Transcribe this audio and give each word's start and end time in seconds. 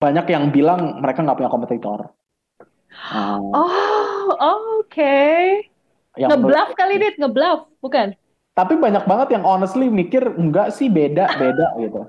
banyak 0.00 0.26
yang 0.32 0.48
bilang 0.48 1.04
mereka 1.04 1.20
nggak 1.20 1.36
punya 1.36 1.52
kompetitor. 1.52 2.00
Uh, 3.12 3.38
oh, 3.52 4.32
oke. 4.32 4.88
Okay. 4.88 5.68
Ngebluff 6.16 6.74
kali 6.74 6.98
dit, 6.98 7.14
ngebluff, 7.20 7.68
bukan? 7.84 8.16
Tapi 8.56 8.74
banyak 8.76 9.06
banget 9.06 9.28
yang 9.38 9.44
honestly 9.46 9.86
mikir 9.86 10.34
enggak 10.34 10.74
sih 10.74 10.90
beda 10.90 11.38
beda 11.38 11.78
gitu. 11.78 12.00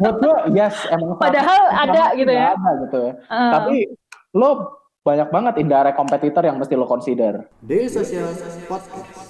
Menurut 0.00 0.16
gue 0.18 0.36
yes 0.56 0.88
emang. 0.88 1.20
Padahal 1.20 1.62
ada 1.70 2.16
gitu 2.16 2.32
ya. 2.32 2.56
Ada 2.56 2.70
gitu. 2.88 3.02
Uh. 3.28 3.52
Tapi 3.52 3.76
lo 4.32 4.50
banyak 5.04 5.28
banget 5.28 5.54
indirect 5.60 5.98
kompetitor 6.00 6.42
yang 6.46 6.56
mesti 6.56 6.74
lo 6.78 6.88
consider. 6.88 7.46
Desa 7.60 8.00
Podcast. 8.64 9.28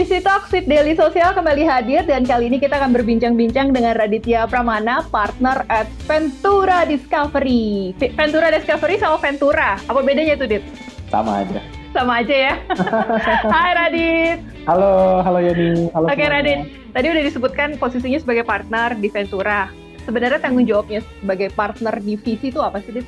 Visi 0.00 0.16
Talk 0.24 0.48
with 0.48 0.64
Daily 0.64 0.96
Sosial 0.96 1.36
kembali 1.36 1.60
hadir 1.68 2.08
dan 2.08 2.24
kali 2.24 2.48
ini 2.48 2.56
kita 2.56 2.80
akan 2.80 2.96
berbincang-bincang 2.96 3.68
dengan 3.76 3.92
Raditya 4.00 4.48
Pramana, 4.48 5.04
partner 5.12 5.68
at 5.68 5.92
Ventura 6.08 6.88
Discovery. 6.88 7.92
Ventura 8.16 8.48
Discovery 8.48 8.96
sama 8.96 9.20
Ventura, 9.20 9.76
apa 9.76 10.00
bedanya 10.00 10.40
tuh, 10.40 10.48
Dit? 10.48 10.64
Sama 11.12 11.44
aja. 11.44 11.60
Sama 11.92 12.24
aja 12.24 12.32
ya. 12.32 12.54
Hai 13.52 13.70
Radit. 13.76 14.40
Halo, 14.64 15.20
halo 15.20 15.36
Yani. 15.36 15.92
Halo 15.92 16.08
Oke 16.08 16.16
okay, 16.16 16.32
Radit, 16.32 16.60
tadi 16.96 17.06
udah 17.12 17.20
disebutkan 17.20 17.76
posisinya 17.76 18.16
sebagai 18.16 18.48
partner 18.48 18.96
di 18.96 19.12
Ventura. 19.12 19.68
Sebenarnya 20.08 20.40
tanggung 20.40 20.64
jawabnya 20.64 21.04
sebagai 21.20 21.52
partner 21.52 22.00
divisi 22.00 22.48
itu 22.48 22.64
apa 22.64 22.80
sih, 22.80 22.96
Dit? 22.96 23.04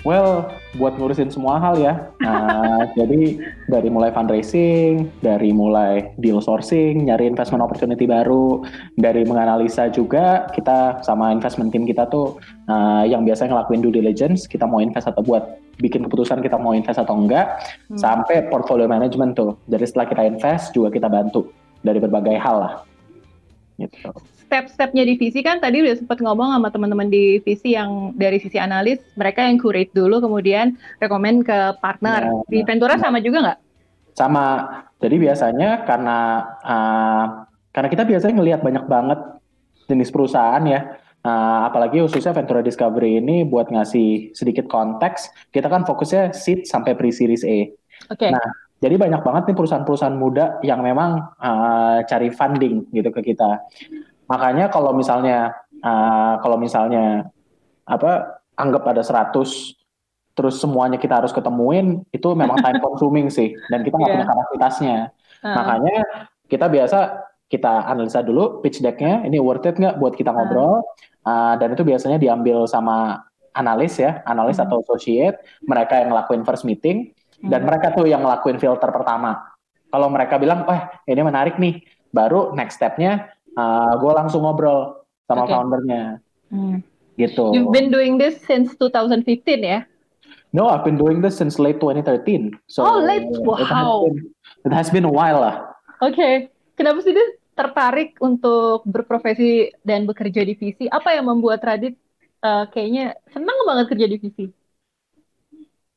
Well, 0.00 0.48
buat 0.80 0.96
ngurusin 0.96 1.28
semua 1.28 1.60
hal 1.60 1.76
ya. 1.76 2.08
Nah, 2.24 2.88
jadi 2.98 3.36
dari 3.68 3.88
mulai 3.92 4.08
fundraising, 4.08 5.12
dari 5.20 5.52
mulai 5.52 6.16
deal 6.16 6.40
sourcing, 6.40 7.04
nyari 7.04 7.28
investment 7.28 7.60
opportunity 7.60 8.08
baru, 8.08 8.64
dari 8.96 9.28
menganalisa 9.28 9.92
juga 9.92 10.48
kita 10.56 11.04
sama 11.04 11.28
investment 11.36 11.68
team 11.68 11.84
kita 11.84 12.08
tuh 12.08 12.40
uh, 12.72 13.04
yang 13.04 13.28
biasanya 13.28 13.60
ngelakuin 13.60 13.84
due 13.84 13.92
diligence, 13.92 14.48
kita 14.48 14.64
mau 14.64 14.80
invest 14.80 15.04
atau 15.12 15.20
buat 15.20 15.60
bikin 15.80 16.08
keputusan 16.08 16.40
kita 16.40 16.56
mau 16.56 16.72
invest 16.72 17.00
atau 17.00 17.16
enggak, 17.20 17.60
hmm. 17.92 18.00
sampai 18.00 18.48
portfolio 18.48 18.88
management 18.88 19.36
tuh. 19.36 19.60
Jadi 19.68 19.84
setelah 19.84 20.06
kita 20.08 20.22
invest 20.24 20.72
juga 20.72 20.88
kita 20.88 21.12
bantu 21.12 21.52
dari 21.84 22.00
berbagai 22.00 22.40
hal 22.40 22.56
lah. 22.56 22.74
Gitu 23.76 24.39
step-stepnya 24.50 25.06
divisi 25.06 25.46
kan 25.46 25.62
tadi 25.62 25.78
udah 25.86 25.94
sempat 25.94 26.18
ngomong 26.18 26.58
sama 26.58 26.74
teman-teman 26.74 27.06
divisi 27.06 27.78
yang 27.78 28.10
dari 28.18 28.42
sisi 28.42 28.58
analis, 28.58 28.98
mereka 29.14 29.46
yang 29.46 29.62
curate 29.62 29.94
dulu 29.94 30.18
kemudian 30.18 30.74
rekomend 30.98 31.46
ke 31.46 31.78
partner. 31.78 32.26
Nah, 32.26 32.42
di 32.50 32.66
Ventura 32.66 32.98
nah, 32.98 33.06
sama 33.06 33.22
juga 33.22 33.38
nggak? 33.46 33.58
Sama. 34.18 34.46
Jadi 34.98 35.16
biasanya 35.22 35.86
karena 35.86 36.18
uh, 36.66 37.24
karena 37.70 37.88
kita 37.94 38.02
biasanya 38.02 38.34
ngelihat 38.42 38.60
banyak 38.66 38.84
banget 38.90 39.20
jenis 39.86 40.10
perusahaan 40.10 40.66
ya. 40.66 40.98
Uh, 41.22 41.70
apalagi 41.70 42.02
khususnya 42.02 42.34
Ventura 42.34 42.64
Discovery 42.64 43.22
ini 43.22 43.46
buat 43.46 43.70
ngasih 43.70 44.34
sedikit 44.34 44.66
konteks, 44.66 45.30
kita 45.54 45.70
kan 45.70 45.86
fokusnya 45.86 46.34
seed 46.34 46.66
sampai 46.66 46.98
pre-series 46.98 47.46
A. 47.46 47.70
Oke. 48.10 48.26
Okay. 48.26 48.30
Nah, 48.34 48.46
jadi 48.80 48.96
banyak 48.96 49.20
banget 49.20 49.52
nih 49.52 49.56
perusahaan-perusahaan 49.60 50.16
muda 50.16 50.56
yang 50.64 50.80
memang 50.80 51.20
uh, 51.36 52.00
cari 52.08 52.32
funding 52.32 52.88
gitu 52.96 53.12
ke 53.12 53.20
kita. 53.32 53.60
Makanya 54.30 54.70
kalau 54.70 54.94
misalnya 54.94 55.52
uh, 55.82 56.38
kalau 56.38 56.56
misalnya 56.56 57.26
apa 57.84 58.40
anggap 58.54 58.86
ada 58.86 59.02
100 59.02 59.34
terus 60.38 60.56
semuanya 60.62 60.96
kita 60.96 61.18
harus 61.18 61.34
ketemuin 61.34 62.06
itu 62.14 62.28
memang 62.38 62.62
time 62.62 62.78
consuming 62.86 63.26
sih 63.28 63.50
dan 63.68 63.82
kita 63.82 63.98
nggak 63.98 64.08
yeah. 64.08 64.16
punya 64.22 64.28
kapasitasnya. 64.30 64.96
Uh. 65.42 65.54
Makanya 65.58 65.96
kita 66.46 66.66
biasa 66.70 66.98
kita 67.50 67.90
analisa 67.90 68.22
dulu 68.22 68.62
pitch 68.62 68.78
decknya 68.78 69.26
ini 69.26 69.42
worth 69.42 69.66
it 69.66 69.74
nggak 69.74 69.98
buat 69.98 70.14
kita 70.14 70.30
ngobrol 70.30 70.78
uh. 70.78 70.82
Uh, 71.26 71.54
dan 71.58 71.74
itu 71.74 71.82
biasanya 71.82 72.16
diambil 72.22 72.64
sama 72.70 73.26
analis 73.58 73.98
ya 73.98 74.22
analis 74.30 74.62
uh. 74.62 74.64
atau 74.64 74.78
associate 74.86 75.42
mereka 75.66 75.98
yang 75.98 76.14
ngelakuin 76.14 76.46
first 76.46 76.62
meeting 76.62 77.10
dan 77.40 77.64
mereka 77.64 77.96
tuh 77.96 78.04
yang 78.04 78.20
ngelakuin 78.20 78.60
filter 78.60 78.88
pertama. 78.92 79.40
Kalau 79.90 80.06
mereka 80.12 80.36
bilang, 80.36 80.68
wah 80.68 80.92
ini 81.08 81.20
menarik 81.24 81.56
nih, 81.56 81.82
baru 82.12 82.52
next 82.52 82.78
stepnya 82.78 83.32
uh, 83.56 83.60
ah, 83.60 83.92
gue 83.98 84.12
langsung 84.12 84.42
ngobrol 84.44 85.06
sama 85.26 85.46
okay. 85.46 85.54
foundernya. 85.54 86.04
Hmm. 86.50 86.82
Gitu. 87.18 87.44
You've 87.54 87.74
been 87.74 87.90
doing 87.92 88.16
this 88.16 88.40
since 88.44 88.74
2015 88.78 89.62
ya? 89.62 89.84
No, 90.50 90.66
I've 90.66 90.82
been 90.82 90.98
doing 90.98 91.22
this 91.22 91.38
since 91.38 91.62
late 91.62 91.78
2013. 91.78 92.58
So 92.66 92.82
oh, 92.82 92.98
late. 92.98 93.26
Wow. 93.46 93.58
It 93.62 93.70
has 93.70 93.86
been, 94.02 94.18
it 94.66 94.72
has 94.74 94.88
been 94.90 95.06
a 95.06 95.12
while 95.12 95.40
lah. 95.40 95.56
Oke. 96.02 96.16
Okay. 96.16 96.34
Kenapa 96.74 97.04
sih 97.04 97.12
dia 97.12 97.26
tertarik 97.52 98.16
untuk 98.24 98.88
berprofesi 98.88 99.68
dan 99.84 100.08
bekerja 100.08 100.42
di 100.42 100.56
VC? 100.56 100.88
Apa 100.88 101.12
yang 101.12 101.28
membuat 101.28 101.60
Radit 101.60 101.94
uh, 102.40 102.64
kayaknya 102.72 103.20
senang 103.28 103.58
banget 103.68 103.86
kerja 103.92 104.06
di 104.08 104.16
VC? 104.16 104.38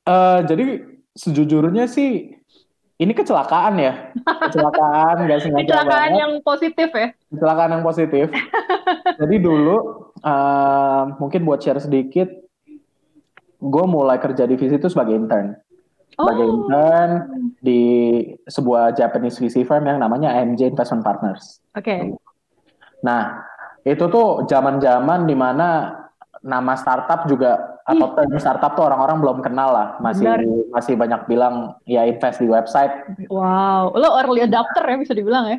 Uh, 0.04 0.44
jadi 0.44 0.84
sejujurnya 1.16 1.88
sih 1.88 2.36
ini 3.02 3.12
kecelakaan 3.14 3.74
ya 3.82 3.94
kecelakaan 4.22 5.26
nggak 5.26 5.40
sengaja 5.42 5.62
kecelakaan 5.66 6.10
banget. 6.14 6.22
yang 6.22 6.34
positif 6.46 6.90
ya 6.94 7.08
kecelakaan 7.34 7.72
yang 7.74 7.84
positif 7.84 8.26
jadi 9.22 9.36
dulu 9.42 9.78
uh, 10.22 11.04
mungkin 11.18 11.42
buat 11.48 11.60
share 11.64 11.82
sedikit 11.82 12.30
gue 13.64 13.86
mulai 13.88 14.20
kerja 14.20 14.46
di 14.46 14.60
VC 14.60 14.78
itu 14.78 14.92
sebagai 14.92 15.18
intern 15.18 15.58
sebagai 16.14 16.46
oh. 16.46 16.54
intern 16.54 17.12
di 17.58 17.82
sebuah 18.46 18.94
Japanese 18.94 19.42
VC 19.42 19.66
firm 19.66 19.90
yang 19.90 19.98
namanya 19.98 20.38
AMJ 20.38 20.78
Investment 20.78 21.02
Partners 21.02 21.64
oke 21.74 21.82
okay. 21.82 22.14
nah 23.02 23.42
itu 23.84 24.06
tuh 24.08 24.46
zaman-zaman 24.46 25.26
di 25.26 25.36
mana 25.36 25.98
nama 26.44 26.76
startup 26.78 27.26
juga 27.26 27.73
atau 27.84 28.08
term 28.16 28.40
startup 28.40 28.80
tuh 28.80 28.88
orang-orang 28.88 29.18
belum 29.20 29.38
kenal 29.44 29.70
lah 29.76 29.88
masih 30.00 30.24
Benar. 30.24 30.40
masih 30.72 30.94
banyak 30.96 31.22
bilang 31.28 31.76
ya 31.84 32.08
invest 32.08 32.40
di 32.40 32.48
website 32.48 32.92
wow 33.28 33.92
lo 33.92 34.16
early 34.24 34.48
adopter 34.48 34.84
ya 34.88 34.96
bisa 34.96 35.14
dibilang 35.16 35.46
ya 35.52 35.58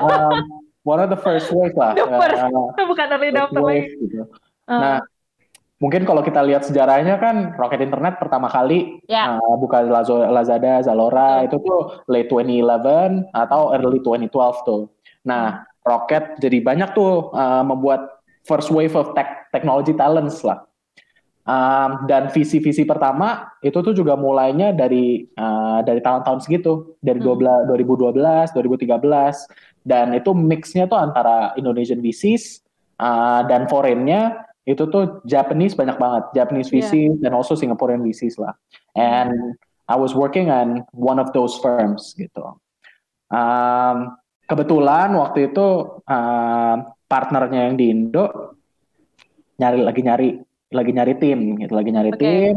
um, 0.00 0.40
one 0.88 1.00
of 1.00 1.12
the 1.12 1.20
first 1.20 1.52
ways 1.52 1.76
lah 1.76 1.92
the 1.98 2.08
first, 2.08 2.40
uh, 2.40 2.86
bukan 2.88 3.06
early 3.12 3.28
adopter 3.28 3.60
lagi 3.60 3.92
gitu. 4.00 4.24
uh. 4.24 4.72
nah 4.72 4.96
mungkin 5.76 6.08
kalau 6.08 6.24
kita 6.24 6.40
lihat 6.40 6.64
sejarahnya 6.64 7.20
kan 7.20 7.52
rocket 7.60 7.84
internet 7.84 8.16
pertama 8.16 8.48
kali 8.48 9.02
yeah. 9.10 9.36
uh, 9.36 9.56
buka 9.60 9.84
Lazada 10.32 10.80
Zalora 10.80 11.44
yeah. 11.44 11.52
itu 11.52 11.60
tuh 11.60 12.00
late 12.08 12.32
2011 12.32 13.28
atau 13.34 13.76
early 13.76 14.00
2012 14.00 14.30
tuh 14.64 14.88
nah 15.26 15.68
rocket 15.84 16.38
jadi 16.40 16.62
banyak 16.64 16.94
tuh 16.96 17.34
uh, 17.34 17.60
membuat 17.66 18.22
first 18.46 18.70
wave 18.70 18.94
of 18.98 19.14
tech, 19.14 19.50
technology 19.54 19.94
talents 19.94 20.42
lah. 20.42 20.66
Um, 21.42 22.06
dan 22.06 22.30
visi-visi 22.30 22.86
pertama 22.86 23.50
itu 23.66 23.74
tuh 23.82 23.90
juga 23.90 24.14
mulainya 24.14 24.70
dari 24.70 25.26
uh, 25.34 25.82
dari 25.82 25.98
tahun-tahun 25.98 26.46
segitu 26.46 26.94
dari 27.02 27.18
hmm. 27.18 27.66
12, 27.66 28.14
2012 28.14 28.54
2013 28.54 29.82
dan 29.82 30.14
itu 30.14 30.30
mixnya 30.38 30.86
tuh 30.86 31.02
antara 31.02 31.50
Indonesian 31.58 31.98
VCs 31.98 32.62
uh, 33.02 33.42
dan 33.50 33.66
foreignnya 33.66 34.46
itu 34.70 34.86
tuh 34.86 35.18
Japanese 35.26 35.74
banyak 35.74 35.98
banget 35.98 36.30
Japanese 36.38 36.70
VCs 36.70 37.18
yeah. 37.18 37.22
dan 37.26 37.34
also 37.34 37.58
Singaporean 37.58 38.06
VCs 38.06 38.38
lah 38.38 38.54
and 38.94 39.58
I 39.90 39.98
was 39.98 40.14
working 40.14 40.46
on 40.46 40.86
one 40.94 41.18
of 41.18 41.34
those 41.34 41.58
firms 41.58 42.14
gitu 42.14 42.54
um, 43.34 44.14
kebetulan 44.46 45.10
waktu 45.18 45.50
itu 45.50 45.98
uh, 46.06 46.76
partnernya 47.10 47.66
yang 47.66 47.74
di 47.74 47.86
Indo 47.90 48.54
nyari 49.58 49.82
lagi 49.82 50.02
nyari 50.06 50.30
lagi 50.72 50.92
nyari 50.92 51.14
tim 51.20 51.60
gitu. 51.60 51.72
Lagi 51.72 51.90
nyari 51.92 52.10
okay. 52.12 52.20
tim 52.20 52.54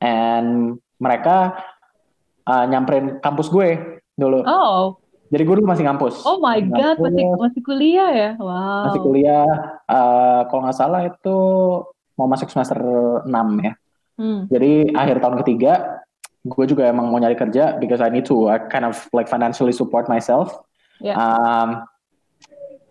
and 0.00 0.80
mereka 0.96 1.58
uh, 2.46 2.64
nyamperin 2.64 3.18
kampus 3.20 3.50
gue 3.52 4.00
dulu. 4.16 4.40
Oh. 4.46 4.96
Jadi 5.26 5.42
gue 5.42 5.54
dulu 5.58 5.66
masih 5.66 5.84
ngampus. 5.84 6.22
Oh 6.22 6.38
my 6.38 6.62
god 6.62 7.02
masih 7.02 7.26
masih 7.34 7.60
kuliah 7.66 8.10
ya? 8.14 8.30
Wow. 8.38 8.90
Masih 8.90 9.00
kuliah. 9.02 9.48
Uh, 9.90 10.40
kalau 10.48 10.60
nggak 10.64 10.78
salah 10.78 11.02
itu 11.04 11.38
mau 12.16 12.30
masuk 12.30 12.48
semester 12.48 12.78
6 13.26 13.30
ya. 13.60 13.74
Hmm. 14.16 14.48
jadi 14.48 14.96
akhir 14.96 15.20
tahun 15.20 15.36
ketiga 15.44 16.00
gue 16.40 16.64
juga 16.64 16.88
emang 16.88 17.12
mau 17.12 17.20
nyari 17.20 17.36
kerja 17.36 17.76
because 17.76 18.00
I 18.00 18.08
need 18.08 18.24
to 18.24 18.48
I 18.48 18.64
kind 18.72 18.88
of 18.88 18.96
like 19.12 19.28
financially 19.28 19.76
support 19.76 20.08
myself. 20.08 20.56
Yeah. 21.02 21.20
um, 21.20 21.84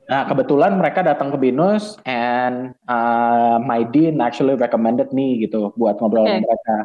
Nah, 0.05 0.21
kebetulan 0.29 0.77
mereka 0.77 1.01
datang 1.01 1.33
ke 1.33 1.37
Binus 1.41 1.97
and 2.05 2.77
uh, 2.85 3.57
my 3.57 3.81
dean 3.81 4.21
actually 4.21 4.53
recommended 4.53 5.09
me 5.09 5.41
gitu 5.41 5.73
buat 5.73 5.97
ngobrol 5.97 6.29
okay. 6.29 6.37
sama 6.37 6.45
mereka. 6.45 6.77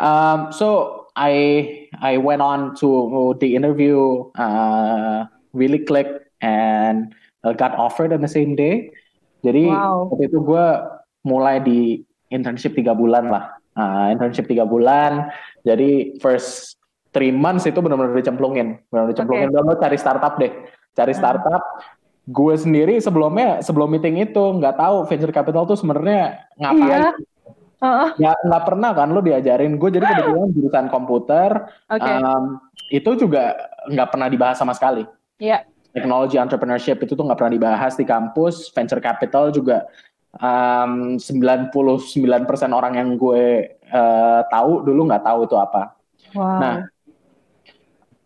Um, 0.00 0.38
so 0.52 0.68
I 1.12 1.34
I 2.00 2.16
went 2.16 2.40
on 2.40 2.76
to 2.80 3.32
the 3.36 3.52
interview, 3.52 4.28
uh, 4.36 5.28
really 5.52 5.84
clicked 5.84 6.32
and 6.40 7.12
got 7.60 7.76
offered 7.76 8.16
on 8.16 8.24
the 8.24 8.32
same 8.32 8.56
day. 8.56 8.92
Jadi 9.44 9.68
wow. 9.68 10.08
waktu 10.08 10.32
itu 10.32 10.40
gue 10.40 10.66
mulai 11.28 11.60
di 11.60 12.00
internship 12.32 12.72
tiga 12.76 12.96
bulan 12.96 13.28
lah. 13.28 13.60
Uh, 13.76 14.08
internship 14.08 14.48
tiga 14.48 14.64
bulan. 14.64 15.28
Jadi 15.68 16.16
first 16.24 16.80
three 17.12 17.32
months 17.32 17.68
itu 17.68 17.80
benar-benar 17.80 18.16
dicemplungin, 18.16 18.80
benar-benar 18.88 19.12
dicemplungin. 19.12 19.48
Okay. 19.52 19.64
Lo 19.68 19.76
cari 19.76 19.96
startup 20.00 20.40
deh, 20.40 20.52
cari 20.96 21.12
hmm. 21.12 21.20
Gue 22.26 22.54
sendiri 22.58 22.98
sebelumnya 22.98 23.62
sebelum 23.62 23.86
meeting 23.86 24.18
itu 24.18 24.44
nggak 24.58 24.76
tahu 24.76 25.06
venture 25.06 25.30
capital 25.30 25.62
tuh 25.62 25.78
sebenarnya 25.78 26.50
ngapain. 26.58 26.90
Iya. 26.90 27.10
Uh. 27.76 28.10
Nggak, 28.18 28.36
nggak 28.50 28.62
pernah 28.66 28.90
kan 28.96 29.08
lo 29.14 29.20
diajarin. 29.22 29.78
Gue 29.78 29.94
jadi 29.94 30.04
kebetulan 30.10 30.50
jurusan 30.50 30.86
komputer. 30.90 31.50
Okay. 31.86 32.14
Um, 32.18 32.58
itu 32.90 33.10
juga 33.14 33.54
nggak 33.86 34.08
pernah 34.10 34.28
dibahas 34.30 34.58
sama 34.58 34.74
sekali. 34.74 35.06
Iya. 35.38 35.62
Yeah. 35.62 35.94
Teknologi 35.96 36.36
entrepreneurship 36.36 37.00
itu 37.00 37.16
tuh 37.16 37.24
nggak 37.24 37.38
pernah 37.40 37.54
dibahas 37.54 37.94
di 37.96 38.04
kampus. 38.04 38.68
Venture 38.74 39.00
capital 39.00 39.48
juga 39.54 39.88
um, 40.40 41.16
99% 41.16 41.72
orang 42.72 42.92
yang 43.00 43.08
gue 43.16 43.76
uh, 43.92 44.40
tahu 44.50 44.84
dulu 44.84 45.08
nggak 45.08 45.24
tahu 45.24 45.40
itu 45.48 45.56
apa. 45.56 45.82
Wow. 46.34 46.58
Nah, 46.60 46.76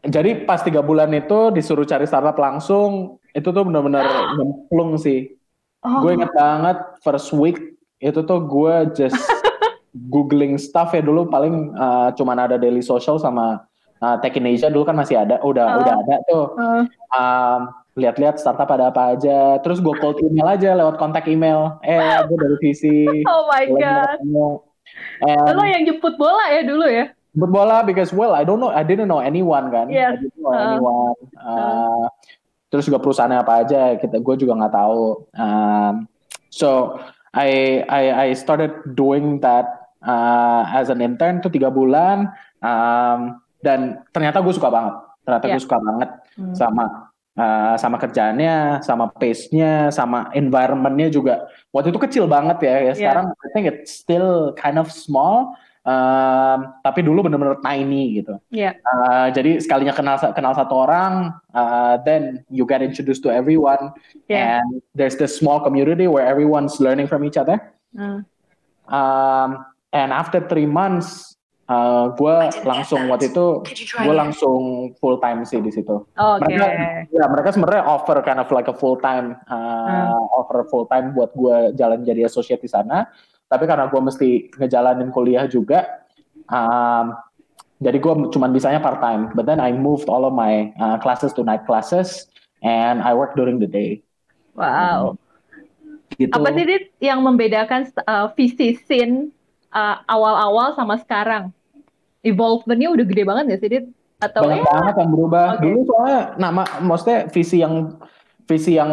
jadi 0.00 0.48
pas 0.48 0.64
tiga 0.64 0.80
bulan 0.80 1.12
itu 1.12 1.52
disuruh 1.52 1.84
cari 1.84 2.08
startup 2.08 2.36
langsung, 2.40 3.19
itu 3.34 3.48
tuh 3.50 3.62
benar-benar 3.62 4.04
nyemplung 4.36 4.98
sih. 5.00 5.34
Oh. 5.80 6.04
Gue 6.04 6.20
inget 6.20 6.32
banget 6.36 6.76
first 7.00 7.32
week 7.32 7.58
itu 8.00 8.20
tuh 8.24 8.40
gue 8.44 8.74
just 8.96 9.16
googling 10.12 10.56
stuff 10.56 10.94
ya 10.94 11.02
dulu 11.02 11.28
paling 11.28 11.74
uh, 11.76 12.12
cuman 12.14 12.46
ada 12.48 12.56
Daily 12.56 12.80
Social 12.80 13.20
sama 13.20 13.64
uh, 14.00 14.16
Tech 14.20 14.36
in 14.36 14.48
Asia 14.48 14.72
dulu 14.72 14.88
kan 14.88 14.96
masih 14.96 15.20
ada, 15.20 15.38
udah 15.44 15.66
uh. 15.66 15.78
udah 15.84 15.94
ada 16.04 16.16
tuh. 16.26 16.44
Uh. 16.56 16.82
Um, 17.12 17.60
lihat-lihat 17.98 18.40
startup 18.40 18.70
ada 18.70 18.88
apa 18.88 19.16
aja. 19.16 19.58
Terus 19.60 19.82
gue 19.82 19.94
cold 20.00 20.18
email 20.24 20.48
aja 20.48 20.72
lewat 20.72 20.96
kontak 20.96 21.26
email. 21.28 21.76
Eh, 21.84 21.98
gue 22.26 22.36
dari 22.38 22.56
visi. 22.62 22.98
Oh 23.30 23.46
my 23.50 23.64
god. 23.76 24.18
And, 25.22 25.54
Lo 25.54 25.62
yang 25.62 25.86
jemput 25.86 26.18
bola 26.18 26.50
ya 26.50 26.62
dulu 26.66 26.86
ya? 26.88 27.12
Jemput 27.36 27.50
bola 27.52 27.84
because 27.86 28.10
well 28.10 28.34
I 28.34 28.42
don't 28.42 28.58
know 28.58 28.72
I 28.72 28.82
didn't 28.82 29.10
know 29.10 29.22
anyone 29.22 29.70
kan. 29.70 29.90
Yeah. 29.92 30.16
I 30.16 30.22
didn't 30.22 30.40
know 30.40 30.54
uh. 30.54 30.62
anyone. 30.66 31.18
Uh, 31.36 31.50
uh. 31.50 32.04
Terus 32.70 32.86
juga 32.86 33.02
perusahaannya 33.02 33.38
apa 33.42 33.66
aja 33.66 33.98
kita 33.98 34.22
gue 34.22 34.34
juga 34.38 34.54
nggak 34.56 34.74
tahu. 34.74 35.26
Um, 35.34 35.94
so 36.48 36.96
I 37.34 37.82
I 37.86 38.02
I 38.10 38.28
started 38.38 38.94
doing 38.94 39.42
that 39.42 39.66
uh, 40.06 40.62
as 40.70 40.88
an 40.88 41.02
intern 41.02 41.42
tuh 41.42 41.50
tiga 41.50 41.68
bulan. 41.68 42.30
Um, 42.62 43.42
dan 43.60 44.06
ternyata 44.14 44.40
gue 44.40 44.54
suka 44.54 44.70
banget. 44.70 44.94
Ternyata 45.26 45.44
yeah. 45.46 45.54
gue 45.58 45.62
suka 45.62 45.78
banget 45.78 46.10
hmm. 46.38 46.54
sama 46.56 47.10
Uh, 47.40 47.78
sama 47.78 47.96
kerjaannya, 47.96 48.84
sama 48.84 49.06
pace-nya, 49.16 49.88
sama 49.94 50.28
environment-nya 50.34 51.08
juga. 51.08 51.46
Waktu 51.72 51.94
itu 51.94 52.00
kecil 52.02 52.24
banget 52.28 52.58
ya. 52.60 52.68
ya 52.68 52.80
iya. 52.82 52.92
sekarang 52.92 53.26
yeah. 53.32 53.44
I 53.46 53.48
think 53.54 53.64
it's 53.70 53.96
still 53.96 54.52
kind 54.58 54.76
of 54.76 54.90
small. 54.92 55.54
Um, 55.80 56.76
tapi 56.84 57.00
dulu 57.00 57.24
benar-benar 57.24 57.64
tiny 57.64 58.20
gitu. 58.20 58.36
Yeah. 58.52 58.76
Uh, 58.84 59.32
jadi 59.32 59.64
sekalinya 59.64 59.96
kenal 59.96 60.20
kenal 60.36 60.52
satu 60.52 60.84
orang, 60.84 61.32
uh, 61.56 61.96
then 62.04 62.44
you 62.52 62.68
get 62.68 62.84
introduced 62.84 63.24
to 63.24 63.32
everyone, 63.32 63.96
yeah. 64.28 64.60
and 64.60 64.84
there's 64.92 65.16
this 65.16 65.32
small 65.32 65.64
community 65.64 66.04
where 66.04 66.28
everyone's 66.28 66.84
learning 66.84 67.08
from 67.08 67.24
each 67.24 67.40
other. 67.40 67.56
Mm. 67.96 68.28
Um, 68.92 69.50
and 69.96 70.12
after 70.12 70.44
three 70.44 70.68
months, 70.68 71.30
Uh, 71.70 72.10
gue 72.18 72.34
langsung 72.66 73.06
waktu 73.06 73.30
itu 73.30 73.62
gue 74.02 74.10
langsung 74.10 74.90
full 74.98 75.22
time 75.22 75.46
sih 75.46 75.62
di 75.62 75.70
situ. 75.70 76.02
Okay. 76.18 76.58
Mereka 76.58 76.66
ya 77.14 77.24
mereka 77.30 77.54
sebenarnya 77.54 77.86
offer 77.86 78.18
kind 78.26 78.42
of 78.42 78.50
like 78.50 78.66
a 78.66 78.74
full 78.74 78.98
time 78.98 79.38
uh, 79.46 80.10
hmm. 80.10 80.18
offer 80.34 80.66
full 80.66 80.90
time 80.90 81.14
buat 81.14 81.30
gue 81.30 81.70
jalan 81.78 82.02
jadi 82.02 82.26
associate 82.26 82.58
di 82.58 82.66
sana. 82.66 83.06
Tapi 83.50 83.64
karena 83.66 83.90
gue 83.90 83.98
mesti 83.98 84.28
ngejalanin 84.54 85.10
kuliah 85.10 85.50
juga, 85.50 86.06
um, 86.46 87.18
jadi 87.82 87.98
gue 87.98 88.14
cuma 88.30 88.46
bisanya 88.46 88.78
part 88.78 89.02
time. 89.02 89.34
But 89.34 89.50
then 89.50 89.58
I 89.58 89.74
moved 89.74 90.06
all 90.06 90.22
of 90.22 90.32
my 90.32 90.70
uh, 90.78 91.02
classes 91.02 91.34
to 91.34 91.42
night 91.42 91.66
classes 91.66 92.30
and 92.62 93.02
I 93.02 93.10
work 93.18 93.34
during 93.34 93.58
the 93.58 93.66
day. 93.66 94.06
Wow. 94.54 95.18
Gitu. 96.14 96.30
Apa 96.30 96.54
sih 96.54 96.94
yang 97.02 97.26
membedakan 97.26 97.90
uh, 98.06 98.30
visi 98.38 98.78
sin 98.86 99.34
uh, 99.74 99.98
awal-awal 100.06 100.78
sama 100.78 100.94
sekarang? 101.02 101.50
evolvementnya 102.20 102.88
udah 102.92 103.04
gede 103.08 103.22
banget 103.24 103.44
ya 103.48 103.56
sih 103.60 103.68
Dit? 103.70 103.84
Atau 104.20 104.44
banyak 104.44 104.64
ya? 104.64 104.68
banget 104.68 104.94
yang 105.00 105.10
berubah. 105.16 105.46
Okay. 105.56 105.62
Dulu 105.64 105.78
soalnya 105.88 106.20
nama 106.36 106.62
maksudnya 106.84 107.18
visi 107.32 107.56
yang 107.64 107.74
visi 108.44 108.72
yang 108.76 108.92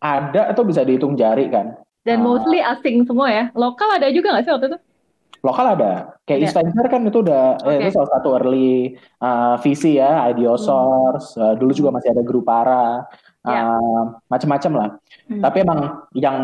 ada 0.00 0.48
itu 0.48 0.62
bisa 0.64 0.80
dihitung 0.80 1.14
jari 1.20 1.52
kan. 1.52 1.76
Dan 2.04 2.24
uh, 2.24 2.24
mostly 2.24 2.60
asing 2.62 3.04
semua 3.04 3.28
ya. 3.28 3.44
Lokal 3.52 4.00
ada 4.00 4.08
juga 4.12 4.32
nggak 4.36 4.44
sih 4.46 4.52
waktu 4.52 4.66
itu? 4.72 4.78
Lokal 5.40 5.66
ada. 5.76 6.20
Kayak 6.28 6.52
Venture 6.52 6.88
kan 6.92 7.00
itu 7.08 7.18
udah 7.24 7.44
okay. 7.64 7.76
eh, 7.76 7.88
itu 7.88 7.96
salah 7.96 8.10
satu 8.12 8.28
early 8.36 8.96
uh, 9.24 9.56
visi 9.64 9.96
ya, 9.96 10.28
Ideo 10.28 10.56
Source. 10.60 11.36
Hmm. 11.36 11.44
Uh, 11.44 11.54
dulu 11.56 11.72
juga 11.72 11.90
masih 11.96 12.12
ada 12.12 12.22
Grupara. 12.24 13.04
Uh, 13.40 13.48
yeah. 13.48 14.04
macam-macam 14.28 14.72
lah. 14.76 14.88
Hmm. 15.32 15.40
Tapi 15.40 15.56
emang 15.64 15.80
yang 16.12 16.38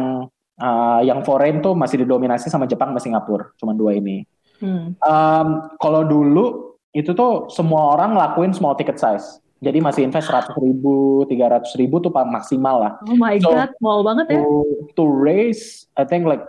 uh, 0.61 1.01
yang 1.05 1.21
foreign 1.23 1.61
tuh 1.61 1.77
masih 1.77 2.05
didominasi 2.05 2.49
sama 2.49 2.65
Jepang 2.65 2.93
sama 2.93 3.01
Singapura, 3.01 3.53
cuma 3.61 3.77
dua 3.77 3.97
ini. 3.97 4.25
Hmm. 4.61 4.97
Um, 5.05 5.49
kalau 5.77 6.09
dulu 6.09 6.77
itu 6.97 7.13
tuh 7.13 7.53
semua 7.53 7.93
orang 7.93 8.17
ngelakuin 8.17 8.57
small 8.57 8.73
ticket 8.73 8.97
size. 8.97 9.45
Jadi 9.57 9.81
masih 9.81 10.05
invest 10.05 10.29
seratus 10.29 10.53
ribu, 10.61 11.25
tiga 11.33 11.49
ratus 11.49 11.73
ribu 11.81 11.97
tuh 11.97 12.13
maksimal 12.13 12.77
lah. 12.77 12.93
Oh 13.09 13.17
my 13.17 13.41
so, 13.41 13.57
god, 13.57 13.73
small 13.81 14.05
banget 14.05 14.37
ya. 14.37 14.45
To, 14.45 14.63
to 15.01 15.05
raise, 15.09 15.89
I 15.97 16.05
think 16.05 16.29
like 16.29 16.45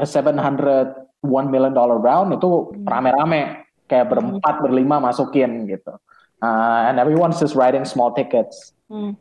a 0.00 0.08
seven 0.08 0.40
hundred 0.40 0.96
one 1.20 1.52
million 1.52 1.76
dollar 1.76 2.00
round 2.00 2.32
itu 2.32 2.72
hmm. 2.72 2.88
rame-rame 2.88 3.60
kayak 3.84 4.08
berempat 4.08 4.54
hmm. 4.56 4.64
berlima 4.64 4.96
masukin 5.04 5.68
gitu. 5.68 6.00
Uh, 6.40 6.88
and 6.88 6.96
everyone's 6.96 7.36
just 7.36 7.52
writing 7.52 7.84
small 7.84 8.16
tickets. 8.16 8.72
Hmm. 8.88 9.20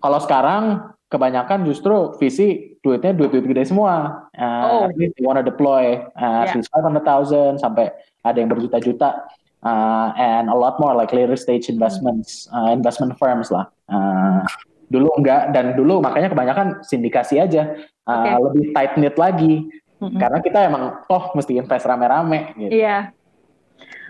Kalau 0.00 0.20
sekarang 0.24 0.88
kebanyakan 1.12 1.68
justru 1.68 2.16
visi 2.16 2.80
duitnya 2.80 3.12
duit-duit 3.12 3.44
gede 3.44 3.68
semua. 3.68 4.24
Uh, 4.32 4.88
oh. 4.88 4.92
At 4.92 5.20
wanna 5.20 5.44
deploy 5.44 6.00
uh, 6.16 6.48
yeah. 6.48 6.64
five 6.72 6.84
hundred 6.84 7.04
thousand 7.04 7.60
sampai 7.60 7.92
ada 8.24 8.36
yang 8.40 8.48
berjuta-juta. 8.48 9.28
Uh, 9.64 10.12
and 10.20 10.52
a 10.52 10.56
lot 10.56 10.76
more 10.76 10.92
like 10.92 11.08
later 11.16 11.40
stage 11.40 11.72
investments, 11.72 12.44
uh, 12.52 12.68
investment 12.68 13.16
firms 13.16 13.48
lah. 13.48 13.64
Uh, 13.88 14.44
dulu 14.92 15.08
enggak 15.16 15.56
dan 15.56 15.72
dulu 15.72 16.04
makanya 16.04 16.28
kebanyakan 16.28 16.84
sindikasi 16.84 17.40
aja, 17.40 17.72
uh, 18.04 18.12
okay. 18.12 18.36
lebih 18.44 18.64
tight 18.76 18.92
knit 19.00 19.16
lagi. 19.16 19.54
Mm-hmm. 20.04 20.20
Karena 20.20 20.38
kita 20.44 20.58
emang 20.68 20.84
toh 21.08 21.32
mesti 21.32 21.56
invest 21.56 21.88
rame-rame. 21.88 22.52
Gitu. 22.60 22.70
Iya. 22.76 22.98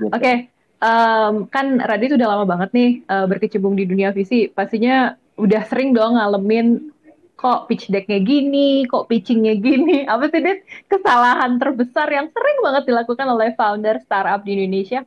Gitu. 0.02 0.10
Oke, 0.10 0.18
okay. 0.18 0.36
um, 0.82 1.46
kan 1.46 1.78
Radit 1.78 2.18
udah 2.18 2.28
lama 2.34 2.44
banget 2.50 2.74
nih 2.74 2.90
uh, 3.06 3.30
berkecimpung 3.30 3.78
di 3.78 3.86
dunia 3.86 4.10
visi. 4.10 4.50
Pastinya 4.50 5.14
udah 5.38 5.62
sering 5.70 5.94
dong 5.94 6.18
ngalamin 6.18 6.90
kok 7.38 7.68
pitch 7.68 7.94
decknya 7.94 8.18
gini, 8.24 8.88
kok 8.90 9.06
pitchingnya 9.06 9.54
gini. 9.60 10.02
Apa 10.12 10.32
sih, 10.32 10.40
Dit? 10.42 10.66
Kesalahan 10.90 11.60
terbesar 11.62 12.10
yang 12.10 12.26
sering 12.32 12.58
banget 12.64 12.90
dilakukan 12.90 13.26
oleh 13.28 13.54
founder 13.54 14.00
startup 14.02 14.42
di 14.42 14.58
Indonesia? 14.58 15.06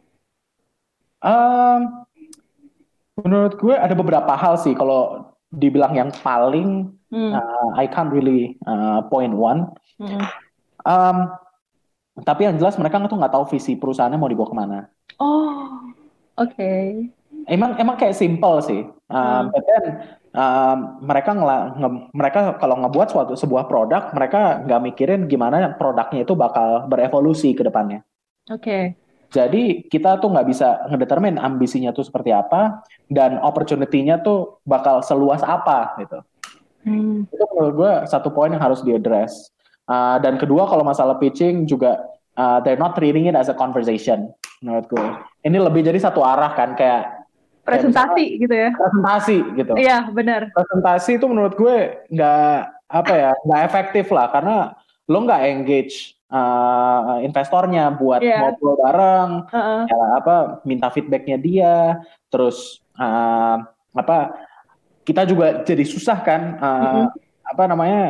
Um, 1.22 2.06
menurut 3.22 3.58
gue 3.58 3.74
ada 3.74 3.94
beberapa 3.98 4.34
hal 4.38 4.62
sih. 4.62 4.78
Kalau 4.78 5.34
dibilang 5.50 5.96
yang 5.96 6.10
paling, 6.12 6.92
hmm. 7.10 7.32
uh, 7.34 7.70
I 7.80 7.88
can't 7.90 8.12
really 8.12 8.60
uh, 8.68 9.02
point 9.08 9.34
one. 9.34 9.72
Hmm. 9.98 10.22
Um, 10.86 11.18
tapi 12.26 12.50
yang 12.50 12.58
jelas 12.58 12.78
mereka 12.82 13.02
tuh 13.06 13.18
nggak 13.18 13.34
tahu 13.34 13.46
visi 13.54 13.78
perusahaannya 13.78 14.18
mau 14.18 14.30
dibawa 14.30 14.50
ke 14.50 14.58
mana. 14.58 14.80
Oh, 15.22 15.94
oke. 16.38 16.54
Okay. 16.54 17.10
Emang 17.48 17.80
emang 17.80 17.96
kayak 17.96 18.18
simple 18.18 18.60
sih. 18.66 18.82
Um, 19.08 19.18
hmm. 19.18 19.46
But 19.54 19.64
then 19.64 19.84
uh, 20.36 20.76
mereka 21.00 21.32
ngela, 21.34 21.58
nge, 21.80 21.90
mereka 22.12 22.40
kalau 22.60 22.76
ngebuat 22.84 23.08
suatu 23.10 23.34
sebuah 23.40 23.70
produk, 23.72 24.12
mereka 24.14 24.62
nggak 24.68 24.82
mikirin 24.84 25.22
gimana 25.32 25.74
produknya 25.80 26.28
itu 26.28 26.34
bakal 26.36 26.86
berevolusi 26.92 27.56
ke 27.56 27.64
depannya. 27.66 28.04
Oke. 28.52 28.62
Okay. 28.62 28.84
Jadi 29.28 29.84
kita 29.92 30.18
tuh 30.24 30.32
nggak 30.32 30.48
bisa 30.48 30.88
ngedetermin 30.88 31.36
ambisinya 31.36 31.92
tuh 31.92 32.08
seperti 32.08 32.32
apa 32.32 32.80
dan 33.12 33.40
opportunity-nya 33.44 34.24
tuh 34.24 34.64
bakal 34.64 35.04
seluas 35.04 35.44
apa 35.44 36.00
gitu. 36.00 36.20
Hmm. 36.88 37.28
Itu 37.28 37.44
menurut 37.52 37.74
gue 37.76 37.94
satu 38.08 38.32
poin 38.32 38.52
yang 38.52 38.64
harus 38.64 38.80
diadres. 38.82 39.52
Uh, 39.88 40.20
dan 40.20 40.36
kedua 40.36 40.68
kalau 40.68 40.84
masalah 40.84 41.16
pitching 41.16 41.64
juga 41.64 42.04
uh, 42.36 42.60
they're 42.64 42.80
not 42.80 42.96
treating 42.96 43.28
it 43.28 43.36
as 43.36 43.52
a 43.52 43.56
conversation 43.56 44.32
menurut 44.64 44.88
gue. 44.88 45.08
Ini 45.44 45.58
lebih 45.60 45.84
jadi 45.84 46.00
satu 46.00 46.24
arah 46.24 46.56
kan 46.56 46.76
kayak 46.76 47.18
presentasi 47.68 48.24
ya, 48.24 48.40
gitu 48.40 48.56
ya 48.56 48.70
presentasi 48.72 49.38
gitu 49.60 49.74
iya 49.76 49.98
benar 50.08 50.48
presentasi 50.56 51.20
itu 51.20 51.26
menurut 51.28 51.54
gue 51.60 52.00
nggak 52.16 52.60
apa 52.88 53.14
ya 53.14 53.32
nggak 53.44 53.62
efektif 53.68 54.08
lah 54.16 54.32
karena 54.32 54.72
lo 55.12 55.20
nggak 55.28 55.44
engage 55.52 56.16
uh, 56.32 57.20
investornya 57.24 57.92
buat 57.96 58.22
yeah. 58.24 58.44
ngobrol 58.44 58.76
bareng 58.80 59.30
uh 59.48 59.58
-uh. 59.58 59.82
ya 59.88 60.02
apa 60.20 60.36
minta 60.68 60.88
feedbacknya 60.92 61.38
dia 61.40 61.76
terus 62.32 62.84
uh, 63.00 63.64
apa 63.96 64.36
kita 65.08 65.24
juga 65.24 65.64
jadi 65.64 65.84
susah 65.88 66.20
kan 66.24 66.42
uh, 66.60 66.68
mm 66.68 66.88
-hmm. 66.92 67.08
apa 67.56 67.64
namanya 67.68 68.04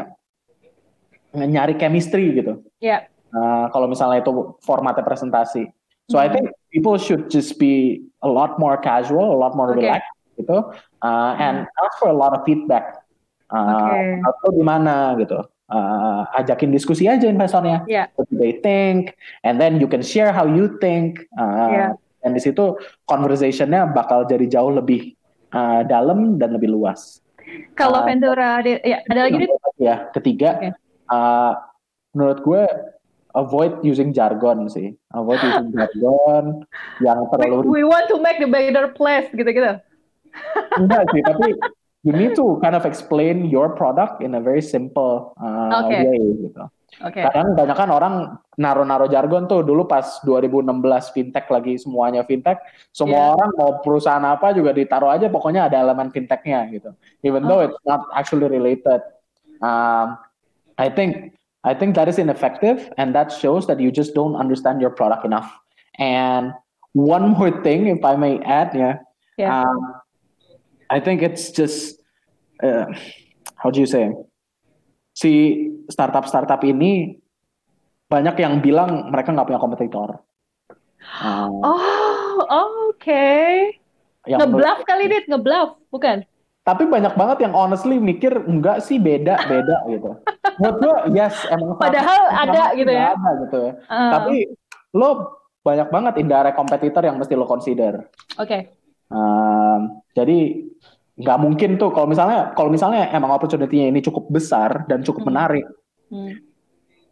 nyari 1.37 1.77
chemistry 1.77 2.33
gitu 2.33 2.65
yeah. 2.81 3.05
Uh, 3.27 3.67
kalau 3.75 3.91
misalnya 3.91 4.23
itu 4.23 4.55
formatnya 4.63 5.03
presentasi. 5.03 5.67
So 6.07 6.15
I 6.15 6.31
Hmm. 6.31 6.33
think 6.39 6.45
people 6.71 6.95
should 6.95 7.27
just 7.27 7.59
be 7.59 8.07
a 8.23 8.29
lot 8.31 8.55
more 8.55 8.79
casual, 8.79 9.35
a 9.35 9.37
lot 9.37 9.51
more 9.59 9.75
Oke. 9.75 9.83
relaxed 9.83 10.15
gitu, 10.39 10.71
uh, 11.03 11.31
and 11.35 11.67
ask 11.83 11.99
for 11.99 12.07
a 12.07 12.15
lot 12.15 12.31
of 12.31 12.47
feedback. 12.47 13.03
Uh, 13.51 13.67
Oke. 13.67 13.99
Atau 14.23 14.49
di 14.55 14.63
mana 14.63 15.11
gitu. 15.19 15.43
Uh, 15.67 16.23
ajakin 16.39 16.71
diskusi 16.71 17.11
aja 17.11 17.27
investornya. 17.27 17.83
Ya. 17.91 18.07
What 18.15 18.31
do 18.31 18.39
they 18.39 18.55
think? 18.63 19.19
And 19.43 19.59
then 19.59 19.83
you 19.83 19.91
can 19.91 19.99
share 19.99 20.31
how 20.31 20.47
you 20.47 20.79
think. 20.79 21.27
Uh, 21.35 21.67
Iya. 21.67 21.87
Dan 22.23 22.35
di 22.35 22.41
situ 22.43 22.75
conversationnya 23.07 23.87
bakal 23.91 24.27
jadi 24.27 24.47
jauh 24.47 24.71
lebih 24.73 25.15
uh, 25.51 25.83
dalam 25.87 26.35
dan 26.39 26.55
lebih 26.55 26.71
luas. 26.71 27.19
Kalau 27.79 28.03
Uh, 28.03 28.07
Ventura, 28.07 28.59
ya 28.63 28.99
ada 29.07 29.21
lagi 29.27 29.47
dit? 29.47 29.51
Ya, 29.79 30.11
ketiga, 30.11 30.59
Oke. 30.59 30.69
uh, 31.07 31.53
menurut 32.11 32.39
gue 32.43 32.63
avoid 33.31 33.79
using 33.85 34.11
jargon 34.11 34.67
sih. 34.67 34.91
Avoid 35.15 35.39
using 35.47 35.69
jargon 35.71 36.67
yang 36.99 37.23
We, 37.23 37.31
terlalu 37.31 37.55
we 37.69 37.81
want 37.87 38.11
to 38.11 38.17
make 38.19 38.41
the 38.43 38.49
better 38.49 38.91
place 38.91 39.29
gitu-gitu. 39.31 39.79
enggak 40.77 41.07
sih, 41.15 41.21
tapi 41.23 41.55
you 42.05 42.13
need 42.13 42.35
to 42.37 42.61
kind 42.61 42.75
of 42.77 42.85
explain 42.85 43.45
your 43.49 43.73
product 43.73 44.21
in 44.21 44.35
a 44.37 44.41
very 44.41 44.61
simple 44.61 45.33
uh, 45.41 45.85
Oke. 45.85 45.97
way 45.97 46.19
gitu. 46.45 46.63
Oke. 47.03 47.21
Kadang 47.21 47.53
banyak 47.53 47.77
kan 47.77 47.89
orang 47.93 48.13
naro-naro 48.57 49.05
jargon 49.05 49.45
tuh 49.45 49.61
dulu 49.61 49.85
pas 49.85 50.17
2016 50.25 51.13
fintech 51.13 51.45
lagi 51.51 51.77
semuanya 51.77 52.25
fintech, 52.25 52.57
semua 52.89 53.21
Iya. 53.21 53.33
orang 53.37 53.49
mau 53.53 53.71
perusahaan 53.85 54.23
apa 54.25 54.49
juga 54.55 54.73
ditaruh 54.73 55.13
aja 55.13 55.29
pokoknya 55.29 55.69
ada 55.69 55.77
elemen 55.83 56.09
fintechnya 56.09 56.65
gitu. 56.73 56.89
Even 57.21 57.45
though 57.45 57.61
Oh. 57.61 57.67
it's 57.69 57.81
not 57.85 58.01
actually 58.17 58.49
related. 58.49 59.03
Um, 59.61 60.17
I 60.77 60.89
think 60.89 61.37
I 61.67 61.75
think 61.75 61.93
that 61.99 62.07
is 62.07 62.17
ineffective 62.17 62.87
and 62.95 63.11
that 63.13 63.29
shows 63.33 63.67
that 63.67 63.81
you 63.83 63.91
just 63.91 64.15
don't 64.15 64.37
understand 64.39 64.79
your 64.79 64.93
product 64.93 65.27
enough. 65.27 65.49
And 65.99 66.55
one 66.95 67.35
more 67.35 67.51
thing, 67.65 67.91
if 67.91 68.01
I 68.05 68.15
may 68.15 68.39
add, 68.41 68.71
yeah, 68.73 69.03
Ya. 69.35 69.51
um, 69.51 69.99
I 70.87 70.99
think 70.99 71.19
it's 71.19 71.49
just 71.49 71.99
uh, 72.59 72.87
how 73.55 73.69
do 73.69 73.79
you 73.79 73.85
say? 73.85 74.11
Si 75.11 75.31
startup-startup 75.87 76.61
ini 76.61 77.17
banyak 78.07 78.35
yang 78.37 78.59
bilang 78.59 79.09
mereka 79.09 79.31
nggak 79.31 79.47
punya 79.47 79.59
kompetitor. 79.59 80.09
Uh, 81.19 81.49
Oh, 82.39 82.45
oke. 82.93 83.27
menurut- 84.23 84.61
Ngebluff 84.61 84.79
kali 84.83 85.09
dit, 85.09 85.25
ngebluff, 85.25 85.79
bukan? 85.89 86.23
tapi 86.61 86.83
banyak 86.83 87.15
banget 87.15 87.47
yang 87.47 87.55
honestly 87.55 87.95
mikir 87.95 88.43
enggak 88.43 88.83
sih 88.83 88.99
beda 88.99 89.39
beda 89.41 89.77
gitu. 89.89 90.19
Menurut 90.59 90.77
gua 90.77 90.95
yes 91.09 91.47
emang 91.47 91.79
Padahal 91.79 92.27
sama- 92.27 92.43
ada 92.43 92.63
gitu 92.75 92.91
ya. 92.91 93.07
Ada 93.09 93.29
gitu 93.41 93.57
ya. 93.57 93.71
Ah, 93.87 94.11
Tapi 94.13 94.35
lo 94.91 95.09
banyak 95.63 95.87
banget 95.87 96.13
indirect 96.19 96.55
kompetitor 96.55 96.99
yang 97.01 97.15
mesti 97.15 97.33
lo 97.33 97.47
consider. 97.47 98.11
Oke. 98.35 98.76
Um, 99.07 100.03
jadi 100.11 100.67
nggak 101.17 101.39
mungkin 101.41 101.69
tuh 101.81 101.89
kalau 101.95 102.05
misalnya 102.05 102.53
kalau 102.53 102.69
misalnya 102.69 103.09
emang 103.09 103.33
opportunity-nya 103.33 103.89
ini 103.89 104.03
cukup 104.05 104.29
besar 104.29 104.85
dan 104.85 105.01
cukup 105.01 105.25
Hmm. 105.25 105.29
menarik, 105.33 105.65
Hmm. 106.13 106.37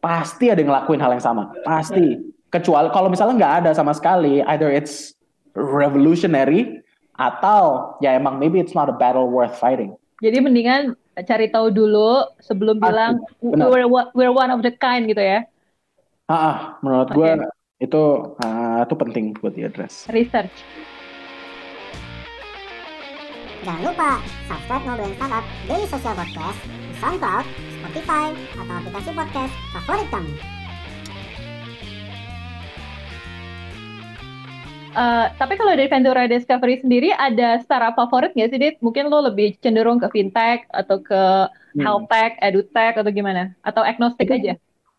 pasti 0.03 0.51
ada 0.53 0.61
yang 0.61 0.69
ngelakuin 0.69 1.01
hal 1.01 1.15
yang 1.15 1.23
sama. 1.23 1.51
Pasti. 1.63 2.33
Kecuali 2.51 2.87
kalau 2.93 3.11
misalnya 3.11 3.35
nggak 3.35 3.55
ada 3.65 3.71
sama 3.75 3.91
sekali, 3.91 4.39
either 4.45 4.71
it's 4.71 5.17
revolutionary 5.55 6.79
atau 7.15 7.95
ya 7.99 8.15
emang 8.15 8.39
maybe 8.39 8.59
it's 8.59 8.75
not 8.75 8.87
a 8.87 8.95
battle 8.95 9.27
worth 9.27 9.55
fighting. 9.55 9.95
Jadi 10.23 10.39
mendingan 10.39 10.95
cari 11.27 11.47
tahu 11.51 11.71
dulu 11.71 12.23
sebelum 12.43 12.79
Pasti, 12.79 12.91
bilang 12.91 13.11
we're, 13.43 13.87
we're 14.15 14.35
one 14.35 14.51
of 14.51 14.63
the 14.63 14.71
kind 14.71 15.07
gitu 15.07 15.19
ya. 15.19 15.43
Ah, 16.27 16.79
menurut 16.79 17.11
gue 17.11 17.31
Oke. 17.39 17.83
itu 17.83 18.03
ah, 18.39 18.83
itu 18.83 18.95
penting 18.95 19.25
buat 19.39 19.55
diadres. 19.55 20.07
Research. 20.11 20.53
Jangan 23.65 23.81
lupa 23.81 24.22
subscribe 24.45 24.84
Ngobrolin 24.86 25.15
Startup 25.17 25.45
Daily 25.65 25.88
Social 25.89 26.13
Podcast 26.13 26.60
di 26.69 26.93
SoundCloud, 27.01 27.45
Spotify, 27.81 28.25
atau 28.62 28.74
aplikasi 28.77 29.10
podcast 29.17 29.53
favorit 29.74 30.07
kamu. 30.13 30.34
Eh, 34.95 35.25
tapi 35.36 35.53
kalau 35.60 35.75
dari 35.75 35.91
Ventura 35.91 36.24
Discovery 36.24 36.79
sendiri 36.79 37.10
ada 37.12 37.60
startup 37.60 38.00
favorit 38.00 38.31
nggak 38.31 38.50
sih, 38.53 38.60
Dit? 38.62 38.75
Mungkin 38.79 39.12
lo 39.12 39.27
lebih 39.27 39.60
cenderung 39.60 40.00
ke 40.00 40.07
fintech 40.07 40.63
atau 40.72 41.03
ke 41.03 41.51
Hmm. 41.75 41.84
health 41.84 42.07
tech, 42.07 42.39
edutech 42.39 42.95
atau 42.95 43.12
gimana? 43.12 43.51
Atau 43.60 43.84
agnostik 43.84 44.31
aja? 44.31 44.55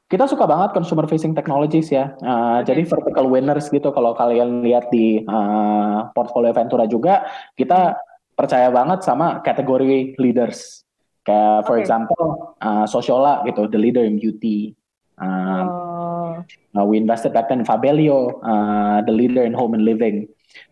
Kita 0.07 0.29
suka 0.29 0.45
banget 0.45 0.71
consumer 0.77 1.09
facing 1.09 1.33
technologies 1.33 1.89
ya. 1.89 2.13
Ah, 2.21 2.61
Oke. 2.61 2.69
Jadi 2.69 2.83
vertical 2.85 3.27
winners 3.27 3.73
gitu 3.73 3.89
kalau 3.91 4.13
kalian 4.13 4.61
lihat 4.61 4.93
di 4.93 5.25
ah, 5.25 6.13
portfolio 6.13 6.53
Ventura 6.53 6.85
juga, 6.85 7.25
kita 7.57 7.97
percaya 8.37 8.69
banget 8.69 9.03
sama 9.03 9.41
kategori 9.41 10.21
leaders. 10.21 10.85
Kayak 11.27 11.67
for 11.67 11.81
example 11.81 12.55
ah, 12.63 12.87
Sociola 12.87 13.43
gitu, 13.49 13.67
the 13.67 13.81
leader 13.81 14.05
in 14.05 14.21
beauty. 14.21 14.77
Ah, 15.19 15.97
Oh. 16.27 16.45
Uh, 16.77 16.85
we 16.85 16.97
invested 16.99 17.33
back 17.33 17.49
then 17.49 17.61
in 17.61 17.67
Fabelio, 17.67 18.41
uh, 18.45 19.01
the 19.03 19.13
leader 19.13 19.45
in 19.45 19.55
home 19.55 19.75
and 19.75 19.85
living. 19.85 20.29